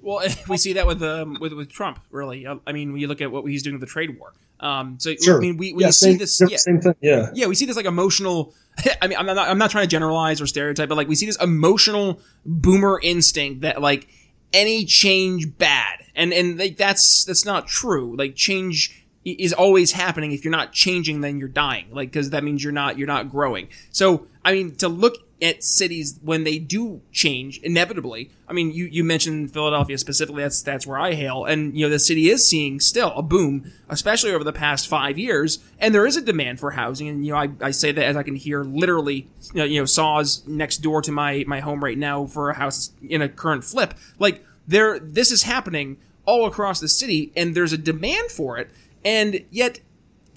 Well, 0.08 0.26
we 0.48 0.56
see 0.56 0.74
that 0.74 0.88
with 0.88 1.04
um, 1.04 1.38
with 1.42 1.52
with 1.52 1.70
Trump. 1.70 2.00
Really, 2.12 2.48
I 2.48 2.72
mean, 2.72 2.94
when 2.94 3.02
you 3.02 3.08
look 3.08 3.20
at 3.20 3.30
what 3.30 3.46
he's 3.46 3.62
doing 3.62 3.74
with 3.74 3.82
the 3.82 3.92
trade 3.92 4.18
war. 4.18 4.34
Um, 4.60 4.98
so 5.00 5.14
sure. 5.22 5.38
I 5.38 5.42
mean, 5.42 5.58
we, 5.58 5.74
we 5.74 5.84
yeah, 5.84 5.90
see 5.90 6.12
same, 6.12 6.18
this. 6.18 6.38
same, 6.38 6.48
Yeah, 6.48 6.58
same 6.58 6.82
thing. 6.82 6.96
Yeah. 7.02 7.30
yeah, 7.34 7.46
we 7.48 7.56
see 7.56 7.66
this 7.66 7.76
like 7.76 7.86
emotional. 7.86 8.54
I 9.02 9.08
mean, 9.08 9.18
I'm 9.18 9.26
not 9.26 9.38
I'm 9.38 9.58
not 9.58 9.70
trying 9.70 9.84
to 9.84 9.90
generalize 9.90 10.40
or 10.40 10.48
stereotype, 10.48 10.88
but 10.88 10.96
like 10.96 11.10
we 11.10 11.16
see 11.16 11.26
this 11.26 11.36
emotional 11.42 12.22
boomer 12.46 13.02
instinct 13.04 13.62
that 13.62 13.82
like 13.82 14.08
any 14.54 14.86
change 14.86 15.58
bad, 15.58 16.00
and 16.16 16.32
and 16.32 16.58
like 16.58 16.78
that's 16.78 17.26
that's 17.26 17.44
not 17.44 17.68
true. 17.68 18.16
Like 18.16 18.34
change 18.36 19.06
is 19.26 19.52
always 19.52 19.92
happening. 19.92 20.32
If 20.32 20.46
you're 20.46 20.54
not 20.54 20.72
changing, 20.72 21.20
then 21.20 21.38
you're 21.38 21.50
dying. 21.50 21.88
Like 21.92 22.12
because 22.12 22.30
that 22.30 22.46
means 22.46 22.64
you're 22.64 22.72
not 22.72 22.98
you're 22.98 23.08
not 23.08 23.30
growing. 23.30 23.68
So 23.92 24.28
I 24.46 24.54
mean, 24.54 24.76
to 24.78 24.88
look 24.88 25.27
at 25.42 25.64
cities 25.64 26.20
when 26.24 26.44
they 26.44 26.58
do 26.58 27.02
change 27.12 27.60
inevitably. 27.60 28.32
I 28.48 28.54
mean, 28.54 28.72
you, 28.72 28.86
you 28.86 29.04
mentioned 29.04 29.52
Philadelphia 29.52 29.98
specifically. 29.98 30.42
That's 30.42 30.62
that's 30.62 30.88
where 30.88 30.98
I 30.98 31.14
hail, 31.14 31.46
and 31.46 31.78
you 31.78 31.86
know 31.86 31.90
the 31.90 32.00
city 32.00 32.30
is 32.30 32.48
seeing 32.48 32.80
still 32.80 33.14
a 33.16 33.22
boom, 33.22 33.72
especially 33.90 34.32
over 34.32 34.44
the 34.44 34.54
past 34.54 34.88
five 34.88 35.18
years. 35.18 35.60
And 35.80 35.94
there 35.94 36.08
is 36.08 36.18
a 36.18 36.22
demand 36.22 36.60
for 36.60 36.72
housing, 36.72 37.08
and 37.08 37.26
you 37.26 37.34
know 37.34 37.38
I, 37.38 37.50
I 37.62 37.72
say 37.72 37.92
that 37.92 38.04
as 38.04 38.16
I 38.16 38.24
can 38.24 38.36
hear 38.36 38.64
literally, 38.64 39.28
you 39.54 39.60
know, 39.60 39.66
you 39.66 39.80
know 39.80 39.86
saws 39.86 40.46
next 40.48 40.78
door 40.78 41.02
to 41.04 41.12
my 41.12 41.44
my 41.48 41.60
home 41.60 41.84
right 41.84 41.98
now 41.98 42.26
for 42.26 42.50
a 42.50 42.56
house 42.56 42.92
in 43.08 43.22
a 43.22 43.30
current 43.30 43.64
flip. 43.64 43.94
Like 44.18 44.44
there, 44.68 45.00
this 45.00 45.32
is 45.32 45.44
happening 45.44 45.98
all 46.26 46.46
across 46.46 46.80
the 46.80 46.90
city, 46.90 47.32
and 47.36 47.56
there's 47.56 47.74
a 47.74 47.78
demand 47.78 48.32
for 48.32 48.58
it, 48.58 48.72
and 49.06 49.46
yet 49.52 49.80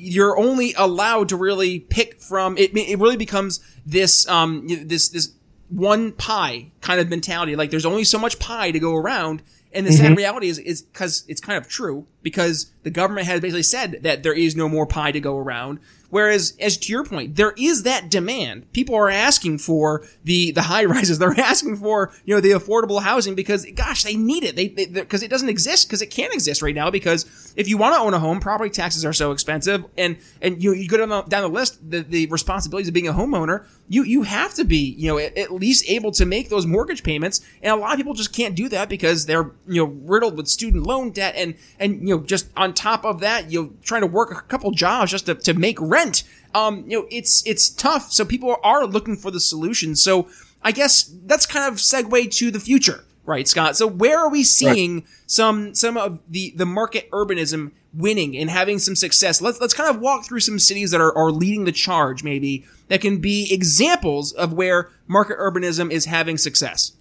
you're 0.00 0.38
only 0.38 0.74
allowed 0.76 1.28
to 1.30 1.36
really 1.36 1.80
pick 1.80 2.20
from 2.20 2.56
it. 2.56 2.76
It 2.76 2.98
really 2.98 3.16
becomes 3.16 3.60
this 3.84 4.26
um 4.28 4.66
this 4.66 5.08
this 5.08 5.32
one 5.68 6.12
pie 6.12 6.72
kind 6.80 7.00
of 7.00 7.08
mentality. 7.08 7.56
Like 7.56 7.70
there's 7.70 7.86
only 7.86 8.04
so 8.04 8.18
much 8.18 8.38
pie 8.38 8.70
to 8.70 8.78
go 8.78 8.96
around. 8.96 9.42
And 9.72 9.86
the 9.86 9.92
sad 9.92 10.16
reality 10.16 10.48
is, 10.48 10.58
is 10.58 10.82
because 10.82 11.24
it's 11.28 11.40
kind 11.40 11.56
of 11.56 11.68
true 11.68 12.04
because 12.22 12.70
the 12.82 12.90
government 12.90 13.26
has 13.26 13.40
basically 13.40 13.62
said 13.62 14.00
that 14.02 14.22
there 14.22 14.32
is 14.32 14.56
no 14.56 14.68
more 14.68 14.86
pie 14.86 15.12
to 15.12 15.20
go 15.20 15.36
around. 15.36 15.80
Whereas, 16.10 16.54
as 16.58 16.76
to 16.78 16.92
your 16.92 17.04
point, 17.04 17.36
there 17.36 17.54
is 17.56 17.84
that 17.84 18.10
demand. 18.10 18.72
People 18.72 18.96
are 18.96 19.08
asking 19.08 19.58
for 19.58 20.04
the, 20.24 20.50
the 20.50 20.62
high 20.62 20.84
rises. 20.84 21.20
They're 21.20 21.32
asking 21.38 21.76
for, 21.76 22.12
you 22.24 22.34
know, 22.34 22.40
the 22.40 22.50
affordable 22.50 23.00
housing 23.00 23.36
because, 23.36 23.64
gosh, 23.76 24.02
they 24.02 24.16
need 24.16 24.42
it. 24.42 24.56
They, 24.56 24.68
because 24.68 25.22
it 25.22 25.30
doesn't 25.30 25.48
exist 25.48 25.86
because 25.86 26.02
it 26.02 26.10
can't 26.10 26.34
exist 26.34 26.62
right 26.62 26.74
now 26.74 26.90
because 26.90 27.52
if 27.56 27.68
you 27.68 27.78
want 27.78 27.94
to 27.94 28.00
own 28.00 28.12
a 28.12 28.18
home, 28.18 28.40
property 28.40 28.70
taxes 28.70 29.04
are 29.04 29.12
so 29.12 29.30
expensive 29.30 29.84
and, 29.96 30.18
and 30.42 30.60
you, 30.60 30.72
you 30.72 30.88
go 30.88 30.96
down 30.96 31.10
the, 31.10 31.22
down 31.22 31.42
the 31.42 31.48
list, 31.48 31.78
the, 31.88 32.00
the 32.00 32.26
responsibilities 32.26 32.88
of 32.88 32.94
being 32.94 33.08
a 33.08 33.12
homeowner, 33.12 33.64
you, 33.88 34.02
you 34.02 34.22
have 34.22 34.54
to 34.54 34.64
be, 34.64 34.94
you 34.98 35.08
know, 35.08 35.18
at, 35.18 35.38
at 35.38 35.52
least 35.52 35.84
able 35.88 36.10
to 36.12 36.26
make 36.26 36.48
those 36.48 36.66
mortgage 36.66 37.04
payments. 37.04 37.40
And 37.62 37.72
a 37.72 37.76
lot 37.76 37.92
of 37.92 37.98
people 37.98 38.14
just 38.14 38.32
can't 38.32 38.56
do 38.56 38.68
that 38.70 38.88
because 38.88 39.26
they're, 39.26 39.52
you 39.68 39.84
know, 39.84 39.84
riddled 39.84 40.36
with 40.36 40.48
student 40.48 40.84
loan 40.84 41.10
debt 41.10 41.34
and, 41.36 41.54
and, 41.78 42.00
you 42.00 42.09
know, 42.16 42.22
just 42.22 42.48
on 42.56 42.74
top 42.74 43.04
of 43.04 43.20
that, 43.20 43.50
you 43.50 43.62
know, 43.62 43.72
trying 43.82 44.02
to 44.02 44.06
work 44.06 44.30
a 44.30 44.40
couple 44.42 44.70
jobs 44.70 45.10
just 45.10 45.26
to, 45.26 45.34
to 45.34 45.54
make 45.54 45.78
rent. 45.80 46.22
Um, 46.54 46.84
you 46.88 47.00
know, 47.00 47.06
it's, 47.10 47.46
it's 47.46 47.68
tough. 47.68 48.12
So 48.12 48.24
people 48.24 48.56
are 48.62 48.86
looking 48.86 49.16
for 49.16 49.30
the 49.30 49.40
solution. 49.40 49.96
So 49.96 50.28
I 50.62 50.72
guess 50.72 51.04
that's 51.26 51.46
kind 51.46 51.72
of 51.72 51.78
segue 51.78 52.32
to 52.34 52.50
the 52.50 52.60
future, 52.60 53.04
right, 53.24 53.46
Scott? 53.46 53.76
So 53.76 53.86
where 53.86 54.18
are 54.18 54.28
we 54.28 54.42
seeing 54.42 55.04
some, 55.26 55.74
some 55.74 55.96
of 55.96 56.20
the, 56.28 56.52
the 56.56 56.66
market 56.66 57.10
urbanism 57.10 57.72
winning 57.94 58.36
and 58.36 58.50
having 58.50 58.78
some 58.78 58.96
success? 58.96 59.40
Let's, 59.40 59.60
let's 59.60 59.74
kind 59.74 59.94
of 59.94 60.00
walk 60.00 60.24
through 60.24 60.40
some 60.40 60.58
cities 60.58 60.90
that 60.90 61.00
are, 61.00 61.16
are 61.16 61.30
leading 61.30 61.64
the 61.64 61.72
charge, 61.72 62.24
maybe 62.24 62.64
that 62.88 63.00
can 63.00 63.18
be 63.18 63.52
examples 63.52 64.32
of 64.32 64.52
where 64.52 64.90
market 65.06 65.38
urbanism 65.38 65.90
is 65.90 66.06
having 66.06 66.36
success. 66.36 66.92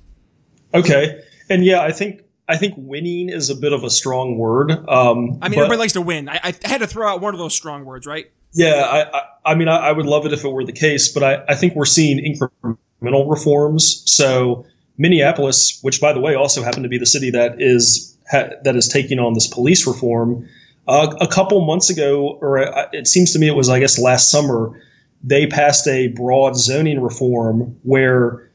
Okay. 0.73 1.23
And 1.49 1.65
yeah, 1.65 1.81
I 1.81 1.91
think 1.91 2.21
I 2.49 2.57
think 2.57 2.73
winning 2.77 3.29
is 3.29 3.51
a 3.51 3.55
bit 3.55 3.73
of 3.73 3.83
a 3.83 3.89
strong 3.91 4.37
word. 4.37 4.71
Um, 4.71 4.87
I 4.89 4.89
mean, 4.89 5.39
but- 5.39 5.57
everybody 5.57 5.77
likes 5.77 5.93
to 5.93 6.01
win. 6.01 6.27
I, 6.27 6.39
I 6.43 6.67
had 6.67 6.79
to 6.79 6.87
throw 6.87 7.07
out 7.07 7.21
one 7.21 7.33
of 7.35 7.39
those 7.39 7.53
strong 7.53 7.85
words, 7.85 8.07
right? 8.07 8.31
Yeah, 8.53 8.81
I, 8.81 9.17
I, 9.17 9.21
I 9.45 9.55
mean, 9.55 9.67
I, 9.67 9.77
I 9.77 9.91
would 9.91 10.07
love 10.07 10.25
it 10.25 10.33
if 10.33 10.43
it 10.43 10.49
were 10.49 10.65
the 10.65 10.73
case, 10.73 11.13
but 11.13 11.21
I, 11.21 11.43
I 11.47 11.55
think 11.55 11.75
we're 11.75 11.85
seeing 11.85 12.17
incremental 12.17 13.29
reforms. 13.29 14.01
So 14.07 14.65
Minneapolis, 14.97 15.79
which 15.83 16.01
by 16.01 16.13
the 16.13 16.19
way 16.19 16.33
also 16.33 16.63
happened 16.63 16.83
to 16.83 16.89
be 16.89 16.97
the 16.97 17.05
city 17.05 17.29
that 17.31 17.61
is 17.61 18.17
ha, 18.31 18.49
that 18.63 18.75
is 18.75 18.87
taking 18.87 19.19
on 19.19 19.33
this 19.35 19.45
police 19.45 19.85
reform, 19.85 20.49
uh, 20.87 21.15
a 21.21 21.27
couple 21.27 21.63
months 21.63 21.91
ago, 21.91 22.39
or 22.41 22.57
uh, 22.57 22.89
it 22.91 23.07
seems 23.07 23.33
to 23.33 23.39
me 23.39 23.47
it 23.47 23.55
was 23.55 23.69
I 23.69 23.79
guess 23.79 23.99
last 23.99 24.31
summer, 24.31 24.81
they 25.23 25.45
passed 25.45 25.87
a 25.87 26.07
broad 26.07 26.57
zoning 26.57 26.99
reform 27.01 27.77
where 27.83 28.48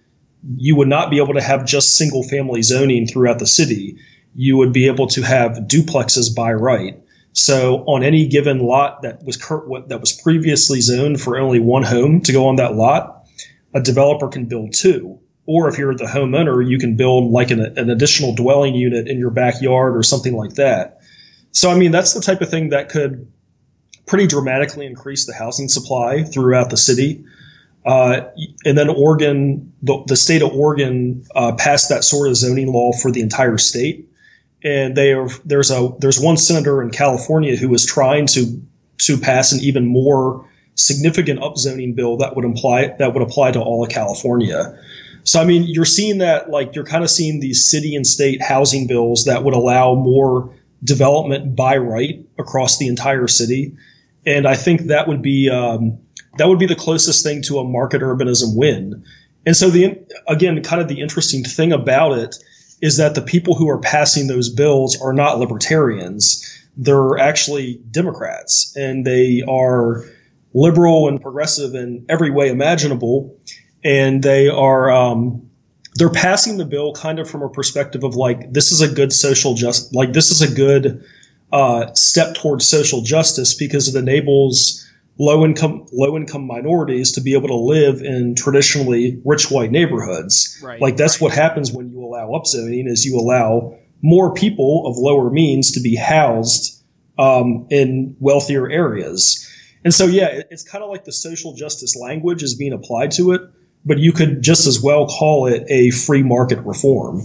you 0.56 0.76
would 0.76 0.88
not 0.88 1.10
be 1.10 1.18
able 1.18 1.34
to 1.34 1.42
have 1.42 1.64
just 1.64 1.96
single 1.96 2.22
family 2.22 2.62
zoning 2.62 3.06
throughout 3.06 3.38
the 3.38 3.46
city. 3.46 3.98
You 4.34 4.56
would 4.58 4.72
be 4.72 4.86
able 4.88 5.06
to 5.08 5.22
have 5.22 5.52
duplexes 5.68 6.34
by 6.34 6.52
right. 6.52 7.00
So 7.32 7.78
on 7.86 8.02
any 8.04 8.28
given 8.28 8.60
lot 8.60 9.02
that 9.02 9.24
was 9.24 9.38
that 9.38 10.00
was 10.00 10.12
previously 10.12 10.80
zoned 10.80 11.20
for 11.20 11.38
only 11.38 11.60
one 11.60 11.82
home 11.82 12.20
to 12.22 12.32
go 12.32 12.46
on 12.46 12.56
that 12.56 12.74
lot, 12.74 13.26
a 13.72 13.80
developer 13.80 14.28
can 14.28 14.46
build 14.46 14.72
two. 14.72 15.18
Or 15.46 15.68
if 15.68 15.76
you're 15.76 15.94
the 15.94 16.04
homeowner, 16.04 16.66
you 16.66 16.78
can 16.78 16.96
build 16.96 17.30
like 17.30 17.50
an, 17.50 17.60
an 17.60 17.90
additional 17.90 18.34
dwelling 18.34 18.74
unit 18.74 19.08
in 19.08 19.18
your 19.18 19.30
backyard 19.30 19.96
or 19.96 20.02
something 20.02 20.34
like 20.34 20.54
that. 20.54 21.00
So 21.50 21.70
I 21.70 21.76
mean 21.76 21.90
that's 21.90 22.14
the 22.14 22.20
type 22.20 22.40
of 22.40 22.50
thing 22.50 22.70
that 22.70 22.88
could 22.88 23.32
pretty 24.06 24.26
dramatically 24.26 24.86
increase 24.86 25.26
the 25.26 25.34
housing 25.34 25.68
supply 25.68 26.22
throughout 26.22 26.70
the 26.70 26.76
city. 26.76 27.24
Uh, 27.84 28.22
and 28.64 28.78
then 28.78 28.88
Oregon, 28.88 29.72
the, 29.82 30.02
the 30.06 30.16
state 30.16 30.42
of 30.42 30.52
Oregon, 30.52 31.24
uh, 31.34 31.52
passed 31.52 31.90
that 31.90 32.02
sort 32.02 32.28
of 32.28 32.36
zoning 32.36 32.72
law 32.72 32.92
for 32.92 33.10
the 33.10 33.20
entire 33.20 33.58
state 33.58 34.08
and 34.64 34.96
they 34.96 35.12
are 35.12 35.28
there's 35.44 35.70
a 35.70 35.90
there's 36.00 36.18
one 36.18 36.36
senator 36.36 36.82
in 36.82 36.90
California 36.90 37.54
who 37.54 37.72
is 37.74 37.84
trying 37.84 38.26
to 38.26 38.60
to 38.98 39.18
pass 39.18 39.52
an 39.52 39.60
even 39.60 39.86
more 39.86 40.48
significant 40.74 41.40
upzoning 41.40 41.94
bill 41.94 42.16
that 42.16 42.34
would 42.34 42.44
imply 42.44 42.88
that 42.98 43.12
would 43.12 43.22
apply 43.22 43.52
to 43.52 43.60
all 43.60 43.84
of 43.84 43.90
California. 43.90 44.76
So 45.24 45.40
I 45.40 45.44
mean, 45.44 45.64
you're 45.64 45.84
seeing 45.84 46.18
that 46.18 46.50
like 46.50 46.74
you're 46.74 46.84
kind 46.84 47.04
of 47.04 47.10
seeing 47.10 47.40
these 47.40 47.70
city 47.70 47.94
and 47.94 48.06
state 48.06 48.42
housing 48.42 48.86
bills 48.86 49.26
that 49.26 49.44
would 49.44 49.54
allow 49.54 49.94
more 49.94 50.52
development 50.82 51.54
by 51.54 51.76
right 51.76 52.26
across 52.38 52.78
the 52.78 52.88
entire 52.88 53.28
city, 53.28 53.76
and 54.26 54.48
I 54.48 54.54
think 54.54 54.82
that 54.82 55.08
would 55.08 55.22
be 55.22 55.50
um, 55.50 55.98
that 56.38 56.48
would 56.48 56.58
be 56.58 56.66
the 56.66 56.74
closest 56.74 57.24
thing 57.24 57.42
to 57.42 57.58
a 57.58 57.64
market 57.64 58.02
urbanism 58.02 58.56
win. 58.56 59.04
And 59.46 59.56
so 59.56 59.70
the 59.70 59.98
again, 60.26 60.62
kind 60.62 60.80
of 60.80 60.88
the 60.88 61.00
interesting 61.00 61.44
thing 61.44 61.72
about 61.72 62.18
it 62.18 62.36
is 62.80 62.96
that 62.96 63.14
the 63.14 63.22
people 63.22 63.54
who 63.54 63.68
are 63.68 63.78
passing 63.78 64.26
those 64.26 64.48
bills 64.48 65.00
are 65.00 65.12
not 65.12 65.38
libertarians. 65.38 66.44
They're 66.76 67.18
actually 67.18 67.80
Democrats, 67.90 68.74
and 68.76 69.06
they 69.06 69.42
are 69.46 70.04
liberal 70.52 71.08
and 71.08 71.20
progressive 71.20 71.74
in 71.74 72.06
every 72.08 72.30
way 72.30 72.48
imaginable. 72.48 73.38
And 73.84 74.22
they 74.22 74.48
are 74.48 74.90
um, 74.90 75.50
they're 75.94 76.10
passing 76.10 76.56
the 76.56 76.64
bill 76.64 76.92
kind 76.92 77.18
of 77.18 77.28
from 77.30 77.42
a 77.42 77.48
perspective 77.48 78.02
of 78.02 78.16
like 78.16 78.52
this 78.52 78.72
is 78.72 78.80
a 78.80 78.88
good 78.88 79.12
social 79.12 79.54
just 79.54 79.94
like 79.94 80.12
this 80.12 80.30
is 80.30 80.42
a 80.42 80.52
good 80.52 81.04
uh, 81.52 81.92
step 81.94 82.34
towards 82.34 82.68
social 82.68 83.02
justice 83.02 83.54
because 83.54 83.94
it 83.94 83.98
enables 83.98 84.84
low 85.18 85.44
income 85.44 85.86
low 85.92 86.16
income 86.16 86.46
minorities 86.46 87.12
to 87.12 87.20
be 87.20 87.34
able 87.34 87.48
to 87.48 87.56
live 87.56 88.00
in 88.00 88.34
traditionally 88.34 89.20
rich 89.24 89.50
white 89.50 89.70
neighborhoods. 89.70 90.60
Right, 90.62 90.80
like 90.80 90.96
that's 90.96 91.20
what 91.20 91.32
happens 91.32 91.72
when 91.72 91.90
you 91.90 92.04
allow 92.04 92.30
upzoning 92.30 92.88
is 92.88 93.04
you 93.04 93.18
allow 93.18 93.78
more 94.02 94.34
people 94.34 94.86
of 94.86 94.96
lower 94.96 95.30
means 95.30 95.72
to 95.72 95.80
be 95.80 95.96
housed 95.96 96.82
um, 97.18 97.66
in 97.70 98.16
wealthier 98.18 98.68
areas. 98.68 99.48
And 99.84 99.94
so 99.94 100.06
yeah, 100.06 100.26
it, 100.26 100.48
it's 100.50 100.64
kind 100.64 100.82
of 100.82 100.90
like 100.90 101.04
the 101.04 101.12
social 101.12 101.54
justice 101.54 101.96
language 101.96 102.42
is 102.42 102.54
being 102.54 102.72
applied 102.72 103.12
to 103.12 103.32
it, 103.32 103.42
but 103.84 103.98
you 103.98 104.12
could 104.12 104.42
just 104.42 104.66
as 104.66 104.82
well 104.82 105.06
call 105.06 105.46
it 105.46 105.64
a 105.68 105.90
free 105.90 106.22
market 106.22 106.60
reform. 106.60 107.22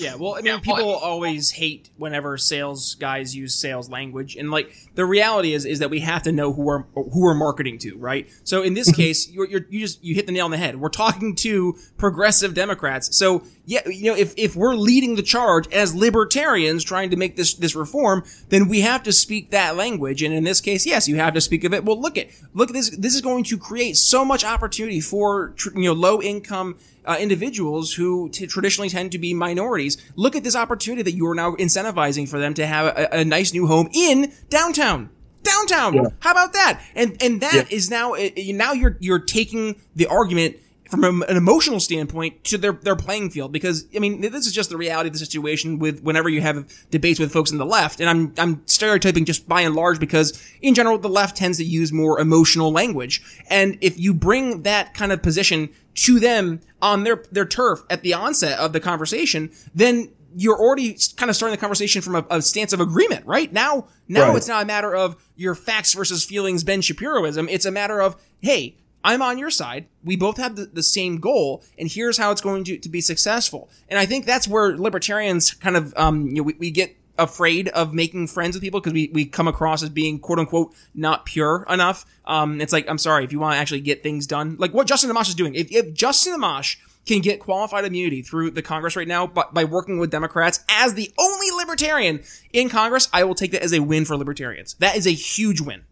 Yeah, 0.00 0.14
well, 0.16 0.34
I 0.34 0.40
mean, 0.40 0.60
people 0.60 0.90
always 0.90 1.50
hate 1.50 1.90
whenever 1.96 2.38
sales 2.38 2.94
guys 2.94 3.34
use 3.36 3.54
sales 3.54 3.90
language, 3.90 4.36
and 4.36 4.50
like 4.50 4.74
the 4.94 5.04
reality 5.04 5.52
is, 5.52 5.64
is 5.64 5.80
that 5.80 5.90
we 5.90 6.00
have 6.00 6.22
to 6.24 6.32
know 6.32 6.52
who 6.52 6.62
we're 6.62 6.82
who 6.94 7.22
we're 7.22 7.34
marketing 7.34 7.78
to, 7.78 7.96
right? 7.96 8.28
So 8.44 8.62
in 8.62 8.74
this 8.74 8.90
mm-hmm. 8.90 8.96
case, 8.96 9.30
you're, 9.30 9.48
you're 9.48 9.66
you 9.68 9.80
just 9.80 10.02
you 10.02 10.14
hit 10.14 10.26
the 10.26 10.32
nail 10.32 10.46
on 10.46 10.50
the 10.50 10.56
head. 10.56 10.80
We're 10.80 10.88
talking 10.88 11.34
to 11.36 11.76
progressive 11.98 12.54
Democrats, 12.54 13.16
so 13.16 13.44
yeah, 13.70 13.88
you 13.88 14.10
know, 14.10 14.16
if 14.16 14.34
if 14.36 14.56
we're 14.56 14.74
leading 14.74 15.14
the 15.14 15.22
charge 15.22 15.72
as 15.72 15.94
libertarians 15.94 16.82
trying 16.82 17.10
to 17.10 17.16
make 17.16 17.36
this 17.36 17.54
this 17.54 17.76
reform, 17.76 18.24
then 18.48 18.66
we 18.66 18.80
have 18.80 19.04
to 19.04 19.12
speak 19.12 19.52
that 19.52 19.76
language, 19.76 20.24
and 20.24 20.34
in 20.34 20.42
this 20.42 20.60
case, 20.60 20.84
yes, 20.84 21.06
you 21.06 21.14
have 21.16 21.34
to 21.34 21.40
speak 21.40 21.62
of 21.62 21.72
it. 21.72 21.84
Well, 21.84 22.00
look 22.00 22.18
at 22.18 22.30
look 22.52 22.70
at 22.70 22.72
this. 22.72 22.90
This 22.90 23.14
is 23.14 23.20
going 23.20 23.44
to 23.44 23.56
create 23.56 23.96
so 23.96 24.24
much 24.24 24.44
opportunity 24.44 25.00
for 25.00 25.54
you 25.72 25.84
know 25.84 25.92
low 25.92 26.20
income 26.20 26.78
uh, 27.04 27.16
individuals 27.20 27.94
who 27.94 28.28
t- 28.30 28.48
traditionally 28.48 28.88
tend 28.88 29.12
to 29.12 29.18
be 29.18 29.34
minorities. 29.34 29.98
Look 30.16 30.34
at 30.34 30.42
this 30.42 30.56
opportunity 30.56 31.02
that 31.02 31.12
you 31.12 31.24
are 31.28 31.36
now 31.36 31.52
incentivizing 31.52 32.28
for 32.28 32.40
them 32.40 32.54
to 32.54 32.66
have 32.66 32.86
a, 32.86 33.20
a 33.20 33.24
nice 33.24 33.52
new 33.52 33.68
home 33.68 33.88
in 33.94 34.32
downtown. 34.48 35.10
Downtown. 35.44 35.94
Yeah. 35.94 36.08
How 36.18 36.32
about 36.32 36.54
that? 36.54 36.82
And 36.96 37.16
and 37.22 37.40
that 37.40 37.70
yeah. 37.70 37.76
is 37.76 37.88
now 37.88 38.14
uh, 38.14 38.30
now 38.36 38.72
you're 38.72 38.96
you're 38.98 39.20
taking 39.20 39.80
the 39.94 40.08
argument 40.08 40.56
from 40.90 41.22
an 41.22 41.36
emotional 41.36 41.78
standpoint 41.78 42.42
to 42.44 42.58
their 42.58 42.72
their 42.72 42.96
playing 42.96 43.30
field 43.30 43.52
because 43.52 43.86
I 43.94 44.00
mean 44.00 44.20
this 44.20 44.46
is 44.46 44.52
just 44.52 44.70
the 44.70 44.76
reality 44.76 45.08
of 45.08 45.12
the 45.12 45.18
situation 45.18 45.78
with 45.78 46.02
whenever 46.02 46.28
you 46.28 46.40
have 46.40 46.68
debates 46.90 47.20
with 47.20 47.32
folks 47.32 47.52
in 47.52 47.58
the 47.58 47.66
left 47.66 48.00
and 48.00 48.10
I'm 48.10 48.34
I'm 48.38 48.62
stereotyping 48.66 49.24
just 49.24 49.48
by 49.48 49.60
and 49.60 49.74
large 49.74 50.00
because 50.00 50.42
in 50.60 50.74
general 50.74 50.98
the 50.98 51.08
left 51.08 51.36
tends 51.36 51.58
to 51.58 51.64
use 51.64 51.92
more 51.92 52.18
emotional 52.18 52.72
language 52.72 53.22
and 53.48 53.78
if 53.80 53.98
you 53.98 54.12
bring 54.12 54.62
that 54.62 54.94
kind 54.94 55.12
of 55.12 55.22
position 55.22 55.70
to 55.94 56.18
them 56.18 56.60
on 56.82 57.04
their 57.04 57.24
their 57.30 57.44
turf 57.44 57.82
at 57.88 58.02
the 58.02 58.14
onset 58.14 58.58
of 58.58 58.72
the 58.72 58.80
conversation 58.80 59.50
then 59.74 60.10
you're 60.36 60.58
already 60.58 60.96
kind 61.16 61.28
of 61.28 61.36
starting 61.36 61.54
the 61.54 61.60
conversation 61.60 62.02
from 62.02 62.14
a, 62.14 62.26
a 62.30 62.40
stance 62.40 62.72
of 62.72 62.80
agreement, 62.80 63.26
right? 63.26 63.52
Now, 63.52 63.88
now 64.06 64.28
right. 64.28 64.36
it's 64.36 64.46
not 64.46 64.62
a 64.62 64.66
matter 64.66 64.94
of 64.94 65.16
your 65.34 65.56
facts 65.56 65.92
versus 65.92 66.24
feelings 66.24 66.62
Ben 66.62 66.80
Shapiroism. 66.82 67.48
It's 67.50 67.64
a 67.64 67.70
matter 67.72 68.00
of, 68.00 68.14
hey, 68.40 68.76
I'm 69.02 69.22
on 69.22 69.38
your 69.38 69.50
side. 69.50 69.86
We 70.04 70.16
both 70.16 70.36
have 70.36 70.56
the, 70.56 70.66
the 70.66 70.82
same 70.82 71.18
goal, 71.18 71.62
and 71.78 71.90
here's 71.90 72.18
how 72.18 72.30
it's 72.32 72.40
going 72.40 72.64
to, 72.64 72.78
to 72.78 72.88
be 72.88 73.00
successful. 73.00 73.70
And 73.88 73.98
I 73.98 74.06
think 74.06 74.26
that's 74.26 74.46
where 74.46 74.76
libertarians 74.76 75.52
kind 75.54 75.76
of, 75.76 75.94
um, 75.96 76.26
you 76.26 76.36
know, 76.36 76.42
we, 76.42 76.54
we 76.54 76.70
get 76.70 76.96
afraid 77.18 77.68
of 77.68 77.92
making 77.92 78.26
friends 78.26 78.54
with 78.54 78.62
people 78.62 78.80
because 78.80 78.94
we, 78.94 79.10
we 79.12 79.26
come 79.26 79.46
across 79.46 79.82
as 79.82 79.90
being 79.90 80.18
quote 80.18 80.38
unquote 80.38 80.74
not 80.94 81.26
pure 81.26 81.66
enough. 81.68 82.06
Um, 82.24 82.60
it's 82.60 82.72
like, 82.72 82.88
I'm 82.88 82.98
sorry, 82.98 83.24
if 83.24 83.32
you 83.32 83.38
want 83.38 83.54
to 83.54 83.58
actually 83.58 83.80
get 83.82 84.02
things 84.02 84.26
done, 84.26 84.56
like 84.58 84.72
what 84.72 84.86
Justin 84.86 85.10
Amash 85.10 85.28
is 85.28 85.34
doing, 85.34 85.54
if, 85.54 85.70
if 85.70 85.92
Justin 85.92 86.34
Amash 86.34 86.78
can 87.06 87.20
get 87.20 87.40
qualified 87.40 87.84
immunity 87.84 88.22
through 88.22 88.50
the 88.50 88.62
Congress 88.62 88.96
right 88.96 89.08
now, 89.08 89.26
but 89.26 89.52
by 89.52 89.64
working 89.64 89.98
with 89.98 90.10
Democrats 90.10 90.64
as 90.68 90.94
the 90.94 91.12
only 91.18 91.50
libertarian 91.56 92.22
in 92.52 92.68
Congress, 92.68 93.08
I 93.12 93.24
will 93.24 93.34
take 93.34 93.52
that 93.52 93.62
as 93.62 93.72
a 93.72 93.80
win 93.80 94.04
for 94.04 94.16
libertarians. 94.16 94.74
That 94.74 94.96
is 94.96 95.06
a 95.06 95.12
huge 95.12 95.60
win. 95.60 95.82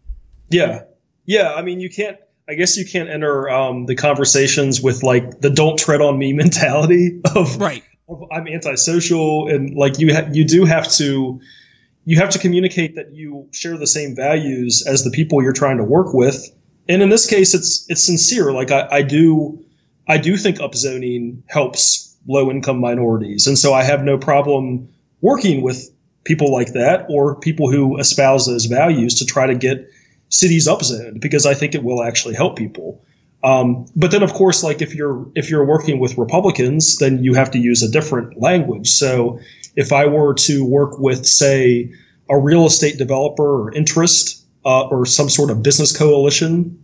Yeah. 0.49 0.83
Yeah. 1.25 1.53
I 1.53 1.61
mean, 1.61 1.79
you 1.79 1.89
can't, 1.89 2.17
I 2.49 2.55
guess 2.55 2.77
you 2.77 2.85
can't 2.85 3.09
enter 3.09 3.47
um, 3.47 3.85
the 3.85 3.95
conversations 3.95 4.81
with 4.81 5.03
like 5.03 5.39
the 5.39 5.51
"don't 5.51 5.77
tread 5.77 6.01
on 6.01 6.17
me" 6.17 6.33
mentality 6.43 7.21
of 7.35 7.57
right. 7.57 7.83
Of, 8.07 8.23
I'm 8.31 8.47
antisocial, 8.47 9.47
and 9.49 9.75
like 9.75 9.99
you 9.99 10.15
ha- 10.15 10.29
you 10.31 10.45
do 10.45 10.65
have 10.65 10.91
to 10.93 11.39
you 12.05 12.17
have 12.17 12.31
to 12.31 12.39
communicate 12.39 12.95
that 12.95 13.13
you 13.13 13.47
share 13.51 13.77
the 13.77 13.85
same 13.85 14.15
values 14.15 14.83
as 14.87 15.03
the 15.03 15.11
people 15.11 15.43
you're 15.43 15.53
trying 15.53 15.77
to 15.77 15.83
work 15.83 16.11
with. 16.11 16.49
And 16.87 17.03
in 17.03 17.09
this 17.09 17.27
case, 17.27 17.53
it's 17.53 17.85
it's 17.87 18.03
sincere. 18.03 18.51
Like 18.51 18.71
I, 18.71 18.87
I 18.91 19.01
do 19.03 19.63
I 20.07 20.17
do 20.17 20.35
think 20.35 20.57
upzoning 20.57 21.43
helps 21.45 22.17
low 22.27 22.49
income 22.49 22.79
minorities, 22.79 23.45
and 23.45 23.59
so 23.59 23.75
I 23.75 23.83
have 23.83 24.03
no 24.03 24.17
problem 24.17 24.89
working 25.21 25.61
with 25.61 25.91
people 26.23 26.51
like 26.51 26.73
that 26.73 27.05
or 27.09 27.35
people 27.35 27.71
who 27.71 27.99
espouse 27.99 28.47
those 28.47 28.65
values 28.65 29.15
to 29.15 29.25
try 29.25 29.45
to 29.45 29.55
get 29.55 29.89
cities 30.29 30.67
upzoned 30.67 31.19
because 31.19 31.45
I 31.45 31.53
think 31.53 31.75
it 31.75 31.83
will 31.83 32.03
actually 32.03 32.35
help 32.35 32.57
people. 32.57 33.03
Um, 33.43 33.85
but 33.95 34.11
then, 34.11 34.23
of 34.23 34.33
course, 34.33 34.63
like 34.63 34.81
if 34.81 34.95
you're 34.95 35.27
if 35.35 35.49
you're 35.49 35.65
working 35.65 35.99
with 35.99 36.17
Republicans, 36.17 36.97
then 36.97 37.23
you 37.23 37.33
have 37.35 37.51
to 37.51 37.59
use 37.59 37.83
a 37.83 37.89
different 37.89 38.39
language. 38.39 38.89
So 38.89 39.39
if 39.75 39.93
I 39.93 40.05
were 40.07 40.33
to 40.33 40.65
work 40.65 40.99
with, 40.99 41.25
say, 41.25 41.93
a 42.29 42.37
real 42.37 42.65
estate 42.65 42.97
developer 42.97 43.63
or 43.63 43.73
interest 43.73 44.45
uh, 44.65 44.87
or 44.87 45.05
some 45.05 45.29
sort 45.29 45.51
of 45.51 45.63
business 45.63 45.95
coalition 45.95 46.83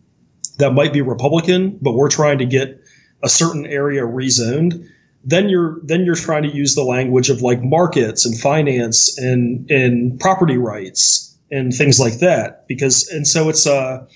that 0.57 0.71
might 0.71 0.93
be 0.93 1.01
Republican, 1.01 1.77
but 1.81 1.91
we're 1.91 2.09
trying 2.09 2.37
to 2.37 2.45
get 2.45 2.81
a 3.21 3.27
certain 3.27 3.65
area 3.65 4.03
rezoned, 4.03 4.87
then 5.25 5.49
you're 5.49 5.79
then 5.83 6.05
you're 6.05 6.15
trying 6.15 6.43
to 6.43 6.55
use 6.55 6.75
the 6.75 6.83
language 6.83 7.29
of 7.29 7.41
like 7.41 7.61
markets 7.61 8.25
and 8.25 8.39
finance 8.39 9.17
and 9.17 9.69
and 9.69 10.19
property 10.19 10.57
rights 10.57 11.34
and 11.51 11.73
things 11.73 11.99
like 11.99 12.19
that 12.19 12.67
because 12.67 13.07
and 13.09 13.27
so 13.27 13.49
it's 13.49 13.65
a 13.65 14.07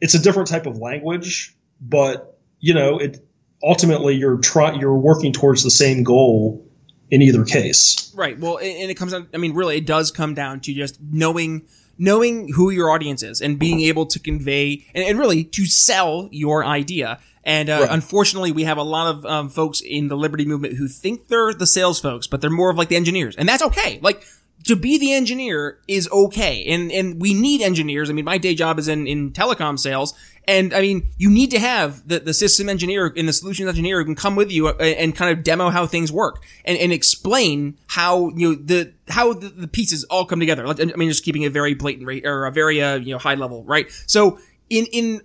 it's 0.00 0.14
a 0.14 0.18
different 0.18 0.48
type 0.48 0.66
of 0.66 0.78
language 0.78 1.54
but 1.80 2.38
you 2.60 2.74
know 2.74 2.98
it 2.98 3.24
ultimately 3.62 4.14
you're 4.14 4.38
trying 4.38 4.80
you're 4.80 4.96
working 4.96 5.32
towards 5.32 5.62
the 5.62 5.70
same 5.70 6.04
goal 6.04 6.64
in 7.10 7.22
either 7.22 7.44
case 7.44 8.12
right 8.14 8.38
well 8.38 8.58
and 8.58 8.90
it 8.90 8.94
comes 8.94 9.12
down 9.12 9.28
i 9.34 9.36
mean 9.36 9.54
really 9.54 9.76
it 9.76 9.86
does 9.86 10.10
come 10.10 10.34
down 10.34 10.60
to 10.60 10.72
just 10.72 10.98
knowing 11.10 11.66
knowing 12.00 12.52
who 12.52 12.70
your 12.70 12.90
audience 12.90 13.24
is 13.24 13.40
and 13.40 13.58
being 13.58 13.80
able 13.80 14.06
to 14.06 14.20
convey 14.20 14.86
and, 14.94 15.04
and 15.04 15.18
really 15.18 15.42
to 15.42 15.66
sell 15.66 16.28
your 16.30 16.64
idea 16.64 17.18
and 17.48 17.70
uh, 17.70 17.78
right. 17.80 17.90
unfortunately, 17.90 18.52
we 18.52 18.64
have 18.64 18.76
a 18.76 18.82
lot 18.82 19.06
of 19.06 19.24
um, 19.24 19.48
folks 19.48 19.80
in 19.80 20.08
the 20.08 20.18
liberty 20.18 20.44
movement 20.44 20.74
who 20.74 20.86
think 20.86 21.28
they're 21.28 21.54
the 21.54 21.66
sales 21.66 21.98
folks, 21.98 22.26
but 22.26 22.42
they're 22.42 22.50
more 22.50 22.68
of 22.68 22.76
like 22.76 22.88
the 22.88 22.96
engineers, 22.96 23.36
and 23.36 23.48
that's 23.48 23.62
okay. 23.62 23.98
Like 24.02 24.22
to 24.64 24.76
be 24.76 24.98
the 24.98 25.12
engineer 25.12 25.78
is 25.86 26.08
okay. 26.10 26.64
And, 26.66 26.90
and 26.92 27.20
we 27.20 27.34
need 27.34 27.62
engineers. 27.62 28.10
I 28.10 28.12
mean, 28.12 28.24
my 28.24 28.38
day 28.38 28.54
job 28.54 28.78
is 28.78 28.88
in, 28.88 29.06
in 29.06 29.32
telecom 29.32 29.78
sales. 29.78 30.14
And 30.46 30.72
I 30.72 30.80
mean, 30.80 31.10
you 31.18 31.30
need 31.30 31.50
to 31.52 31.58
have 31.58 32.06
the, 32.08 32.20
the 32.20 32.34
system 32.34 32.68
engineer 32.68 33.12
and 33.16 33.28
the 33.28 33.32
solutions 33.32 33.68
engineer 33.68 33.98
who 33.98 34.04
can 34.04 34.14
come 34.14 34.34
with 34.34 34.50
you 34.50 34.68
and, 34.68 34.80
and 34.80 35.16
kind 35.16 35.36
of 35.36 35.44
demo 35.44 35.70
how 35.70 35.86
things 35.86 36.10
work 36.10 36.42
and, 36.64 36.76
and 36.78 36.92
explain 36.92 37.78
how, 37.86 38.30
you 38.30 38.50
know, 38.50 38.54
the, 38.54 38.92
how 39.08 39.32
the, 39.32 39.48
the 39.48 39.68
pieces 39.68 40.04
all 40.04 40.24
come 40.24 40.40
together. 40.40 40.66
Like, 40.66 40.80
I 40.80 40.96
mean, 40.96 41.08
just 41.08 41.24
keeping 41.24 41.42
it 41.42 41.52
very 41.52 41.74
blatant 41.74 42.06
rate 42.06 42.26
or 42.26 42.46
a 42.46 42.52
very, 42.52 42.82
uh, 42.82 42.96
you 42.96 43.12
know, 43.12 43.18
high 43.18 43.34
level, 43.34 43.62
right? 43.64 43.90
So 44.06 44.38
in, 44.70 44.86
in, 44.86 45.20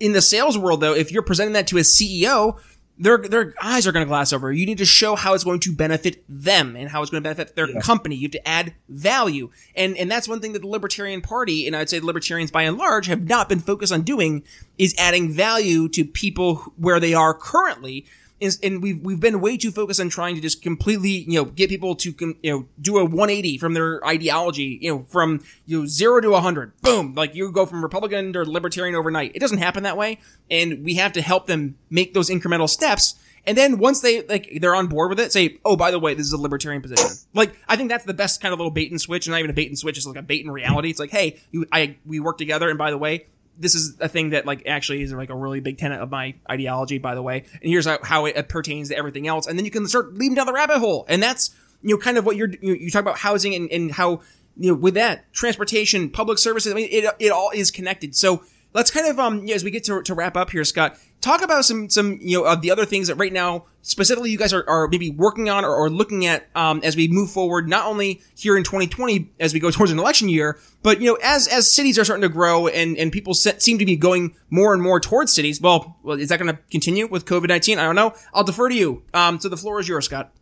in 0.00 0.12
the 0.12 0.22
sales 0.22 0.58
world 0.58 0.80
though, 0.80 0.94
if 0.94 1.12
you're 1.12 1.22
presenting 1.22 1.52
that 1.52 1.68
to 1.68 1.78
a 1.78 1.82
CEO, 1.82 2.58
their 2.98 3.18
their 3.18 3.54
eyes 3.62 3.86
are 3.86 3.92
going 3.92 4.04
to 4.04 4.08
glass 4.08 4.32
over. 4.32 4.52
You 4.52 4.66
need 4.66 4.78
to 4.78 4.84
show 4.84 5.16
how 5.16 5.34
it's 5.34 5.44
going 5.44 5.60
to 5.60 5.74
benefit 5.74 6.22
them 6.28 6.76
and 6.76 6.88
how 6.88 7.02
it's 7.02 7.10
going 7.10 7.22
to 7.22 7.28
benefit 7.28 7.56
their 7.56 7.70
yeah. 7.70 7.80
company. 7.80 8.14
You 8.16 8.22
have 8.22 8.32
to 8.32 8.48
add 8.48 8.74
value, 8.88 9.50
and 9.74 9.96
and 9.96 10.10
that's 10.10 10.28
one 10.28 10.40
thing 10.40 10.52
that 10.52 10.62
the 10.62 10.68
Libertarian 10.68 11.20
Party 11.20 11.66
and 11.66 11.74
I'd 11.74 11.88
say 11.88 11.98
the 11.98 12.06
Libertarians 12.06 12.50
by 12.50 12.62
and 12.62 12.76
large 12.76 13.06
have 13.06 13.28
not 13.28 13.48
been 13.48 13.60
focused 13.60 13.92
on 13.92 14.02
doing 14.02 14.44
is 14.78 14.94
adding 14.98 15.32
value 15.32 15.88
to 15.90 16.04
people 16.04 16.56
where 16.76 17.00
they 17.00 17.14
are 17.14 17.34
currently 17.34 18.06
is, 18.42 18.58
and 18.62 18.82
we've 18.82 19.00
we've 19.00 19.20
been 19.20 19.40
way 19.40 19.56
too 19.56 19.70
focused 19.70 20.00
on 20.00 20.08
trying 20.08 20.34
to 20.34 20.40
just 20.40 20.62
completely 20.62 21.10
you 21.10 21.34
know 21.34 21.44
get 21.44 21.70
people 21.70 21.94
to 21.96 22.14
you 22.42 22.50
know 22.50 22.66
do 22.80 22.98
a 22.98 23.04
180 23.04 23.58
from 23.58 23.74
their 23.74 24.04
ideology 24.06 24.78
you 24.80 24.92
know 24.92 25.04
from 25.08 25.42
you 25.66 25.80
know 25.80 25.86
zero 25.86 26.20
to 26.20 26.30
100 26.30 26.80
boom 26.82 27.14
like 27.14 27.34
you 27.34 27.50
go 27.52 27.64
from 27.66 27.82
Republican 27.82 28.32
to 28.32 28.42
Libertarian 28.42 28.94
overnight 28.94 29.32
it 29.34 29.38
doesn't 29.38 29.58
happen 29.58 29.84
that 29.84 29.96
way 29.96 30.18
and 30.50 30.84
we 30.84 30.94
have 30.94 31.12
to 31.12 31.22
help 31.22 31.46
them 31.46 31.76
make 31.90 32.14
those 32.14 32.28
incremental 32.28 32.68
steps 32.68 33.16
and 33.46 33.58
then 33.58 33.78
once 33.78 34.00
they 34.00 34.22
like 34.22 34.58
they're 34.60 34.74
on 34.74 34.86
board 34.86 35.10
with 35.10 35.18
it, 35.18 35.32
say, 35.32 35.58
"Oh, 35.64 35.76
by 35.76 35.90
the 35.90 35.98
way, 35.98 36.14
this 36.14 36.26
is 36.26 36.32
a 36.32 36.40
libertarian 36.40 36.80
position." 36.80 37.10
Like 37.34 37.56
I 37.68 37.76
think 37.76 37.88
that's 37.88 38.04
the 38.04 38.14
best 38.14 38.40
kind 38.40 38.52
of 38.52 38.60
little 38.60 38.70
bait 38.70 38.90
and 38.90 39.00
switch, 39.00 39.26
and 39.26 39.32
not 39.32 39.38
even 39.38 39.50
a 39.50 39.54
bait 39.54 39.66
and 39.68 39.78
switch. 39.78 39.96
It's 39.96 40.06
like 40.06 40.16
a 40.16 40.22
bait 40.22 40.44
in 40.44 40.50
reality. 40.50 40.90
It's 40.90 41.00
like, 41.00 41.10
"Hey, 41.10 41.40
you, 41.50 41.66
I 41.72 41.96
we 42.06 42.20
work 42.20 42.38
together, 42.38 42.68
and 42.68 42.78
by 42.78 42.92
the 42.92 42.98
way, 42.98 43.26
this 43.58 43.74
is 43.74 43.96
a 44.00 44.08
thing 44.08 44.30
that 44.30 44.46
like 44.46 44.66
actually 44.66 45.02
is 45.02 45.12
like 45.12 45.30
a 45.30 45.34
really 45.34 45.60
big 45.60 45.78
tenet 45.78 46.00
of 46.00 46.10
my 46.10 46.34
ideology, 46.50 46.98
by 46.98 47.14
the 47.14 47.22
way. 47.22 47.44
And 47.60 47.70
here's 47.70 47.86
how, 47.86 48.24
it 48.26 48.48
pertains 48.48 48.88
to 48.88 48.96
everything 48.96 49.28
else. 49.28 49.46
And 49.46 49.58
then 49.58 49.64
you 49.64 49.70
can 49.70 49.86
start 49.86 50.14
leading 50.14 50.34
down 50.34 50.46
the 50.46 50.52
rabbit 50.52 50.78
hole. 50.78 51.04
And 51.08 51.22
that's, 51.22 51.54
you 51.82 51.94
know, 51.94 52.00
kind 52.00 52.16
of 52.16 52.24
what 52.24 52.36
you're, 52.36 52.50
you, 52.60 52.74
you 52.74 52.90
talk 52.90 53.02
about 53.02 53.18
housing 53.18 53.54
and, 53.54 53.70
and 53.70 53.92
how, 53.92 54.22
you 54.56 54.72
know, 54.72 54.74
with 54.74 54.94
that 54.94 55.32
transportation, 55.32 56.10
public 56.10 56.38
services, 56.38 56.72
I 56.72 56.76
mean, 56.76 56.88
it, 56.90 57.04
it 57.18 57.30
all 57.30 57.50
is 57.54 57.70
connected. 57.70 58.14
So 58.14 58.44
let's 58.74 58.90
kind 58.90 59.06
of, 59.06 59.18
um, 59.18 59.48
as 59.48 59.64
we 59.64 59.70
get 59.70 59.84
to, 59.84 60.02
to 60.02 60.14
wrap 60.14 60.36
up 60.36 60.50
here, 60.50 60.64
Scott, 60.64 60.98
talk 61.22 61.40
about 61.40 61.64
some 61.64 61.88
some 61.88 62.18
you 62.20 62.36
know 62.36 62.44
of 62.44 62.60
the 62.60 62.70
other 62.70 62.84
things 62.84 63.08
that 63.08 63.14
right 63.14 63.32
now 63.32 63.64
specifically 63.80 64.30
you 64.30 64.36
guys 64.36 64.52
are, 64.52 64.68
are 64.68 64.88
maybe 64.88 65.08
working 65.08 65.48
on 65.48 65.64
or, 65.64 65.74
or 65.74 65.88
looking 65.88 66.26
at 66.26 66.46
um, 66.54 66.80
as 66.82 66.96
we 66.96 67.08
move 67.08 67.30
forward 67.30 67.68
not 67.68 67.86
only 67.86 68.20
here 68.36 68.56
in 68.56 68.64
2020 68.64 69.30
as 69.40 69.54
we 69.54 69.60
go 69.60 69.70
towards 69.70 69.90
an 69.90 69.98
election 69.98 70.28
year 70.28 70.58
but 70.82 71.00
you 71.00 71.06
know 71.06 71.18
as 71.22 71.48
as 71.48 71.72
cities 71.72 71.98
are 71.98 72.04
starting 72.04 72.22
to 72.22 72.28
grow 72.28 72.66
and 72.66 72.98
and 72.98 73.12
people 73.12 73.32
seem 73.32 73.78
to 73.78 73.86
be 73.86 73.96
going 73.96 74.34
more 74.50 74.74
and 74.74 74.82
more 74.82 75.00
towards 75.00 75.32
cities 75.32 75.60
well 75.60 75.96
well 76.02 76.18
is 76.18 76.28
that 76.28 76.38
going 76.38 76.54
to 76.54 76.60
continue 76.70 77.06
with 77.06 77.24
covid-19 77.24 77.78
i 77.78 77.84
don't 77.84 77.94
know. 77.94 78.12
I'll 78.34 78.44
defer 78.44 78.68
to 78.68 78.74
you. 78.74 79.02
Um, 79.14 79.40
so 79.40 79.48
the 79.48 79.56
floor 79.56 79.80
is 79.80 79.88
yours 79.88 80.04
scott. 80.04 80.32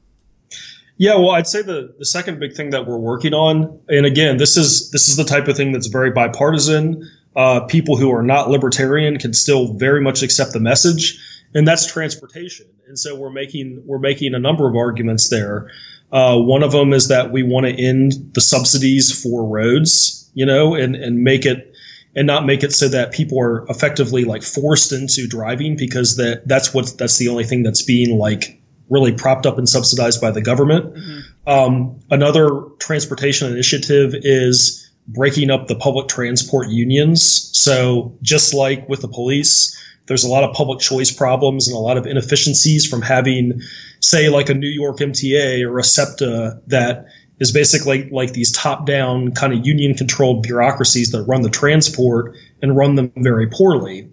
Yeah, 0.97 1.14
well, 1.14 1.31
I'd 1.31 1.47
say 1.47 1.62
the, 1.62 1.95
the 1.99 2.05
second 2.05 2.40
big 2.40 2.53
thing 2.53 2.71
that 2.71 2.87
we're 2.87 2.99
working 2.99 3.33
on, 3.33 3.81
and 3.88 4.05
again, 4.05 4.37
this 4.37 4.59
is 4.59 4.90
this 4.90 5.09
is 5.09 5.16
the 5.16 5.25
type 5.25 5.49
of 5.49 5.57
thing 5.57 5.73
that's 5.73 5.87
very 5.87 6.11
bipartisan 6.11 7.09
uh, 7.37 7.61
people 7.61 7.97
who 7.97 8.12
are 8.12 8.23
not 8.23 8.51
libertarian 8.51 9.19
can 9.19 9.33
still 9.33 9.75
very 9.75 10.01
much 10.01 10.23
accept 10.23 10.53
the 10.53 10.61
message, 10.61 11.19
and 11.55 11.66
that's 11.66 11.87
transportation. 11.90 12.66
And 12.88 12.99
so 12.99 13.16
we're 13.16 13.31
making 13.31 13.83
we're 13.87 13.99
making 13.99 14.35
a 14.35 14.38
number 14.38 14.69
of 14.69 14.77
arguments 14.77 15.29
there. 15.29 15.71
Uh, 16.12 16.37
one 16.38 16.62
of 16.62 16.73
them 16.73 16.93
is 16.93 17.09
that 17.09 17.31
we 17.31 17.43
want 17.45 17.66
to 17.66 17.73
end 17.73 18.33
the 18.35 18.40
subsidies 18.40 19.23
for 19.23 19.47
roads, 19.47 20.29
you 20.35 20.45
know, 20.45 20.75
and, 20.75 20.97
and 20.97 21.23
make 21.23 21.47
it 21.47 21.73
and 22.16 22.27
not 22.27 22.45
make 22.45 22.64
it 22.64 22.73
so 22.73 22.88
that 22.88 23.12
people 23.12 23.40
are 23.40 23.64
effectively 23.69 24.25
like 24.25 24.43
forced 24.43 24.93
into 24.93 25.29
driving 25.29 25.77
because 25.77 26.16
that 26.16 26.47
that's 26.47 26.75
what 26.75 26.93
that's 26.99 27.19
the 27.19 27.29
only 27.29 27.45
thing 27.45 27.62
that's 27.62 27.83
being 27.83 28.19
like 28.19 28.61
really 28.88 29.12
propped 29.12 29.47
up 29.47 29.57
and 29.59 29.69
subsidized 29.69 30.21
by 30.21 30.33
the 30.33 30.43
government. 30.43 30.95
Mm-hmm. 30.95 31.49
Um, 31.49 32.01
another 32.11 32.62
transportation 32.81 33.53
initiative 33.53 34.14
is 34.14 34.89
breaking 35.12 35.51
up 35.51 35.66
the 35.66 35.77
public 35.77 36.09
transport 36.09 36.68
unions. 36.68 37.51
So 37.53 38.16
just 38.23 38.55
like 38.55 38.88
with 38.88 39.01
the 39.01 39.09
police, 39.09 39.77
there's 40.07 40.25
a 40.25 40.29
lot 40.29 40.44
of 40.44 40.55
public 40.55 40.81
choice 40.81 41.11
problems 41.11 41.68
and 41.68 41.77
a 41.77 41.81
lot 41.81 41.96
of 41.96 42.07
inefficiencies 42.07 42.87
from 42.87 43.03
having, 43.03 43.61
say, 44.01 44.29
like 44.29 44.49
a 44.49 44.55
New 44.55 44.68
York 44.68 44.99
MTA 44.99 45.64
or 45.64 45.79
a 45.79 45.85
SEPTA 45.85 46.62
that 46.68 47.07
is 47.38 47.53
basically 47.53 48.09
like 48.11 48.33
these 48.33 48.53
top 48.53 48.87
down 48.87 49.33
kind 49.33 49.53
of 49.53 49.66
union 49.66 49.94
controlled 49.94 50.42
bureaucracies 50.42 51.12
that 51.12 51.23
run 51.23 51.42
the 51.42 51.51
transport 51.51 52.37
and 52.62 52.77
run 52.77 52.94
them 52.94 53.12
very 53.16 53.49
poorly. 53.49 54.11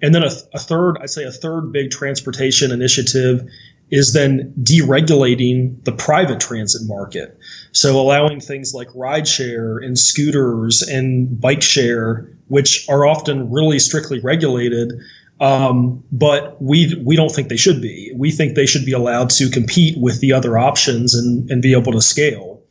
And 0.00 0.14
then 0.14 0.24
a, 0.24 0.30
a, 0.54 0.58
third, 0.58 0.96
I'd 1.00 1.10
say 1.10 1.24
a 1.24 1.30
third 1.30 1.72
big 1.72 1.90
transportation 1.90 2.72
initiative 2.72 3.48
is 3.90 4.14
then 4.14 4.54
deregulating 4.60 5.84
the 5.84 5.92
private 5.92 6.40
transit 6.40 6.82
market. 6.84 7.38
So 7.72 8.00
allowing 8.00 8.40
things 8.40 8.74
like 8.74 8.88
rideshare 8.88 9.84
and 9.84 9.98
scooters 9.98 10.82
and 10.82 11.40
bike 11.40 11.62
share, 11.62 12.30
which 12.48 12.86
are 12.88 13.06
often 13.06 13.50
really 13.50 13.78
strictly 13.78 14.20
regulated, 14.20 14.92
um, 15.40 16.04
but 16.12 16.60
we 16.62 16.94
we 17.04 17.16
don't 17.16 17.30
think 17.30 17.48
they 17.48 17.56
should 17.56 17.80
be. 17.80 18.12
We 18.14 18.30
think 18.30 18.54
they 18.54 18.66
should 18.66 18.84
be 18.84 18.92
allowed 18.92 19.30
to 19.30 19.50
compete 19.50 19.96
with 19.98 20.20
the 20.20 20.34
other 20.34 20.58
options 20.58 21.14
and, 21.14 21.50
and 21.50 21.62
be 21.62 21.72
able 21.72 21.92
to 21.92 22.00
scale. 22.02 22.62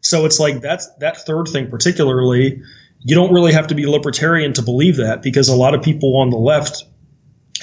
So 0.00 0.26
it's 0.26 0.40
like 0.40 0.60
that's 0.60 0.88
that 0.96 1.24
third 1.24 1.48
thing 1.48 1.70
particularly. 1.70 2.62
You 3.00 3.14
don't 3.14 3.32
really 3.32 3.52
have 3.52 3.68
to 3.68 3.76
be 3.76 3.86
libertarian 3.86 4.52
to 4.54 4.62
believe 4.62 4.96
that 4.96 5.22
because 5.22 5.48
a 5.48 5.56
lot 5.56 5.74
of 5.74 5.82
people 5.82 6.16
on 6.16 6.30
the 6.30 6.36
left 6.36 6.84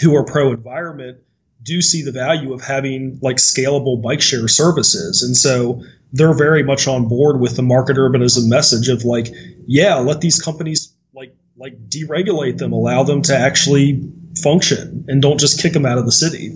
who 0.02 0.16
are 0.16 0.24
pro 0.24 0.54
environment 0.54 1.20
do 1.66 1.82
see 1.82 2.04
the 2.04 2.12
value 2.12 2.54
of 2.54 2.62
having 2.62 3.20
like 3.22 3.38
scalable 3.38 4.02
bike 4.02 4.22
share 4.22 4.48
services. 4.48 5.24
And 5.24 5.36
so 5.36 5.82
they're 6.14 6.38
very 6.38 6.64
much 6.64 6.88
on 6.88 7.08
board 7.08 7.40
with 7.40 7.56
the 7.56 7.64
market 7.64 7.98
urbanism 7.98 8.48
message 8.48 8.88
of 8.88 9.04
like, 9.04 9.28
yeah, 9.66 9.96
let 9.96 10.22
these 10.22 10.40
companies 10.40 10.94
like 11.14 11.36
like 11.58 11.90
deregulate 11.90 12.60
them, 12.60 12.72
allow 12.72 13.04
them 13.04 13.22
to 13.24 13.36
actually 13.36 14.02
function 14.42 15.06
and 15.08 15.22
don't 15.22 15.40
just 15.40 15.62
kick 15.62 15.74
them 15.74 15.86
out 15.86 15.98
of 15.98 16.06
the 16.06 16.12
city. 16.12 16.52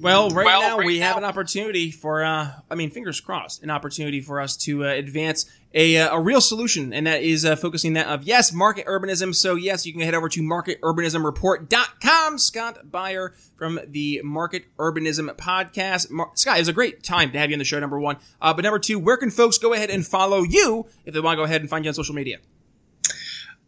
Well, 0.00 0.30
right 0.30 0.46
well, 0.46 0.60
now 0.60 0.78
right 0.78 0.86
we 0.86 0.98
now. 0.98 1.08
have 1.08 1.16
an 1.18 1.24
opportunity 1.24 1.90
for, 1.90 2.24
uh, 2.24 2.52
I 2.70 2.74
mean, 2.74 2.90
fingers 2.90 3.20
crossed, 3.20 3.62
an 3.62 3.70
opportunity 3.70 4.20
for 4.20 4.40
us 4.40 4.56
to 4.58 4.84
uh, 4.84 4.88
advance 4.88 5.44
a, 5.72 5.98
uh, 5.98 6.16
a 6.16 6.20
real 6.20 6.40
solution, 6.40 6.92
and 6.92 7.06
that 7.06 7.22
is 7.22 7.44
uh, 7.44 7.54
focusing 7.56 7.92
that 7.92 8.06
of 8.08 8.24
yes, 8.24 8.52
market 8.52 8.86
urbanism. 8.86 9.34
So 9.34 9.54
yes, 9.54 9.86
you 9.86 9.92
can 9.92 10.02
head 10.02 10.14
over 10.14 10.28
to 10.28 10.42
marketurbanismreport.com. 10.42 12.38
Scott 12.38 12.90
Beyer 12.90 13.34
from 13.56 13.80
the 13.86 14.20
Market 14.24 14.64
Urbanism 14.78 15.28
Podcast. 15.36 16.10
Mar- 16.10 16.32
Scott, 16.34 16.56
it 16.56 16.60
was 16.60 16.68
a 16.68 16.72
great 16.72 17.02
time 17.02 17.30
to 17.32 17.38
have 17.38 17.50
you 17.50 17.54
on 17.54 17.58
the 17.58 17.64
show. 17.64 17.78
Number 17.78 18.00
one, 18.00 18.16
uh, 18.40 18.52
but 18.52 18.62
number 18.62 18.78
two, 18.78 18.98
where 18.98 19.16
can 19.16 19.30
folks 19.30 19.58
go 19.58 19.72
ahead 19.72 19.90
and 19.90 20.06
follow 20.06 20.42
you 20.42 20.86
if 21.04 21.14
they 21.14 21.20
want 21.20 21.36
to 21.36 21.40
go 21.40 21.44
ahead 21.44 21.60
and 21.60 21.70
find 21.70 21.84
you 21.84 21.88
on 21.90 21.94
social 21.94 22.14
media? 22.14 22.38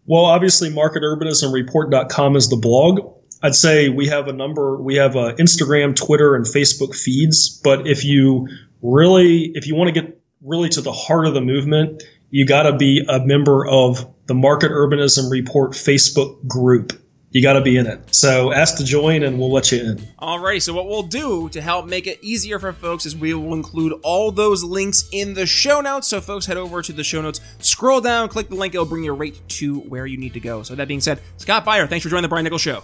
Well, 0.06 0.24
obviously, 0.24 0.70
marketurbanismreport.com 0.70 2.36
is 2.36 2.48
the 2.48 2.56
blog. 2.56 3.18
I'd 3.44 3.54
say 3.54 3.88
we 3.88 4.08
have 4.08 4.28
a 4.28 4.32
number. 4.32 4.80
We 4.80 4.96
have 4.96 5.16
uh, 5.16 5.34
Instagram, 5.34 5.94
Twitter, 5.94 6.34
and 6.34 6.44
Facebook 6.44 6.96
feeds. 6.96 7.60
But 7.62 7.86
if 7.86 8.04
you 8.04 8.48
really, 8.82 9.52
if 9.54 9.66
you 9.66 9.76
want 9.76 9.94
to 9.94 10.00
get 10.00 10.21
really 10.44 10.68
to 10.70 10.80
the 10.80 10.92
heart 10.92 11.26
of 11.26 11.34
the 11.34 11.40
movement, 11.40 12.02
you 12.30 12.46
got 12.46 12.64
to 12.64 12.76
be 12.76 13.04
a 13.08 13.24
member 13.24 13.66
of 13.66 14.06
the 14.26 14.34
Market 14.34 14.70
Urbanism 14.70 15.30
Report 15.30 15.72
Facebook 15.72 16.46
group 16.46 16.92
you 17.32 17.42
got 17.42 17.54
to 17.54 17.62
be 17.62 17.76
in 17.78 17.86
it. 17.86 18.14
So 18.14 18.52
ask 18.52 18.76
to 18.76 18.84
join 18.84 19.22
and 19.22 19.38
we'll 19.38 19.50
let 19.50 19.72
you 19.72 19.80
in. 19.80 19.96
Alrighty, 20.20 20.60
so 20.60 20.74
what 20.74 20.86
we'll 20.86 21.02
do 21.02 21.48
to 21.50 21.60
help 21.60 21.86
make 21.86 22.06
it 22.06 22.18
easier 22.22 22.58
for 22.58 22.72
folks 22.72 23.06
is 23.06 23.16
we 23.16 23.32
will 23.32 23.54
include 23.54 23.98
all 24.02 24.30
those 24.30 24.62
links 24.62 25.08
in 25.12 25.34
the 25.34 25.46
show 25.46 25.80
notes. 25.80 26.08
So 26.08 26.20
folks 26.20 26.44
head 26.46 26.58
over 26.58 26.82
to 26.82 26.92
the 26.92 27.02
show 27.02 27.22
notes, 27.22 27.40
scroll 27.58 28.00
down, 28.00 28.28
click 28.28 28.48
the 28.48 28.54
link, 28.54 28.74
it'll 28.74 28.86
bring 28.86 29.04
you 29.04 29.14
right 29.14 29.40
to 29.48 29.80
where 29.80 30.06
you 30.06 30.18
need 30.18 30.34
to 30.34 30.40
go. 30.40 30.62
So 30.62 30.74
that 30.74 30.88
being 30.88 31.00
said, 31.00 31.20
Scott 31.38 31.64
Beyer, 31.64 31.86
thanks 31.86 32.02
for 32.02 32.10
joining 32.10 32.22
the 32.22 32.28
Brian 32.28 32.44
Nichols 32.44 32.62
Show. 32.62 32.82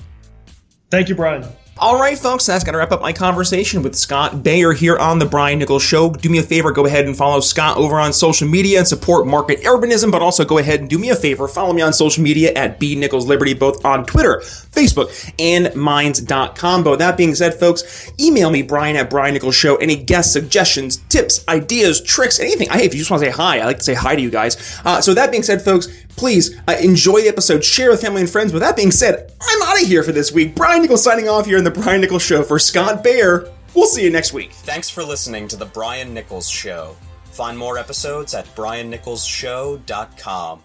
Thank 0.91 1.11
you, 1.11 1.15
Brian. 1.15 1.45
All 1.81 1.97
right, 1.97 2.19
folks, 2.19 2.45
that's 2.45 2.65
going 2.65 2.73
to 2.73 2.79
wrap 2.81 2.91
up 2.91 3.01
my 3.01 3.13
conversation 3.13 3.85
with 3.85 3.95
Scott 3.95 4.43
Beyer 4.43 4.73
here 4.73 4.99
on 4.99 5.21
The 5.21 5.27
Brian 5.27 5.61
Nichols 5.61 5.85
Show. 5.85 6.11
Do 6.11 6.29
me 6.29 6.39
a 6.39 6.43
favor, 6.43 6.73
go 6.73 6.87
ahead 6.87 7.05
and 7.05 7.17
follow 7.17 7.39
Scott 7.39 7.77
over 7.77 8.01
on 8.01 8.13
social 8.13 8.49
media 8.49 8.79
and 8.79 8.89
support 8.89 9.29
market 9.29 9.63
urbanism, 9.63 10.11
but 10.11 10.21
also 10.21 10.45
go 10.45 10.59
ahead 10.59 10.81
and 10.81 10.91
do 10.91 10.99
me 10.99 11.11
a 11.11 11.15
favor, 11.15 11.47
follow 11.47 11.73
me 11.73 11.81
on 11.81 11.93
social 11.93 12.25
media 12.25 12.53
at 12.55 12.81
B 12.81 12.97
Nichols 12.97 13.29
Liberty, 13.29 13.55
both 13.55 13.85
on 13.85 14.05
Twitter, 14.05 14.41
Facebook, 14.43 15.33
and 15.39 15.73
Minds.com. 15.77 16.83
But 16.83 16.99
that 16.99 17.17
being 17.17 17.37
said, 17.37 17.55
folks, 17.55 18.11
email 18.19 18.51
me, 18.51 18.63
Brian 18.63 18.97
at 18.97 19.09
Brian 19.09 19.35
Nichols 19.35 19.55
Show, 19.55 19.77
any 19.77 19.95
guest 19.95 20.33
suggestions, 20.33 20.97
tips, 20.97 21.47
ideas, 21.47 22.01
tricks, 22.01 22.41
anything. 22.41 22.69
I 22.71 22.81
if 22.81 22.93
you 22.93 22.99
just 22.99 23.11
want 23.13 23.23
to 23.23 23.31
say 23.31 23.37
hi, 23.37 23.61
I 23.61 23.67
like 23.67 23.79
to 23.79 23.85
say 23.85 23.95
hi 23.95 24.17
to 24.17 24.21
you 24.21 24.31
guys. 24.31 24.81
Uh, 24.85 25.01
so 25.01 25.15
that 25.15 25.31
being 25.31 25.45
said, 25.45 25.63
folks, 25.63 25.87
please 26.17 26.61
uh, 26.67 26.75
enjoy 26.83 27.23
the 27.23 27.29
episode, 27.29 27.65
share 27.65 27.91
with 27.91 28.03
family 28.03 28.21
and 28.23 28.31
friends. 28.31 28.53
With 28.53 28.63
that 28.63 28.75
being 28.75 28.91
said, 28.91 29.33
I'm 29.41 29.63
out 29.63 29.81
of 29.81 29.87
here 29.87 30.03
for 30.03 30.13
this 30.13 30.33
week. 30.33 30.55
Brian 30.57 30.83
Nichols 30.83 31.05
signing 31.05 31.29
off 31.29 31.47
here 31.47 31.57
in 31.57 31.65
the 31.65 31.68
Brian 31.71 32.01
Nichols 32.01 32.23
Show 32.23 32.43
for 32.43 32.59
Scott 32.59 33.05
Beyer. 33.05 33.53
We'll 33.75 33.87
see 33.87 34.05
you 34.05 34.11
next 34.11 34.33
week. 34.33 34.53
Thanks 34.53 34.89
for 34.91 35.05
listening 35.05 35.47
to 35.49 35.57
the 35.57 35.67
Brian 35.67 36.15
Nichols 36.15 36.49
Show. 36.49 36.97
Find 37.25 37.59
more 37.59 37.79
episodes 37.79 38.35
at 38.35 38.47
briannicholsshow.com. 38.57 40.65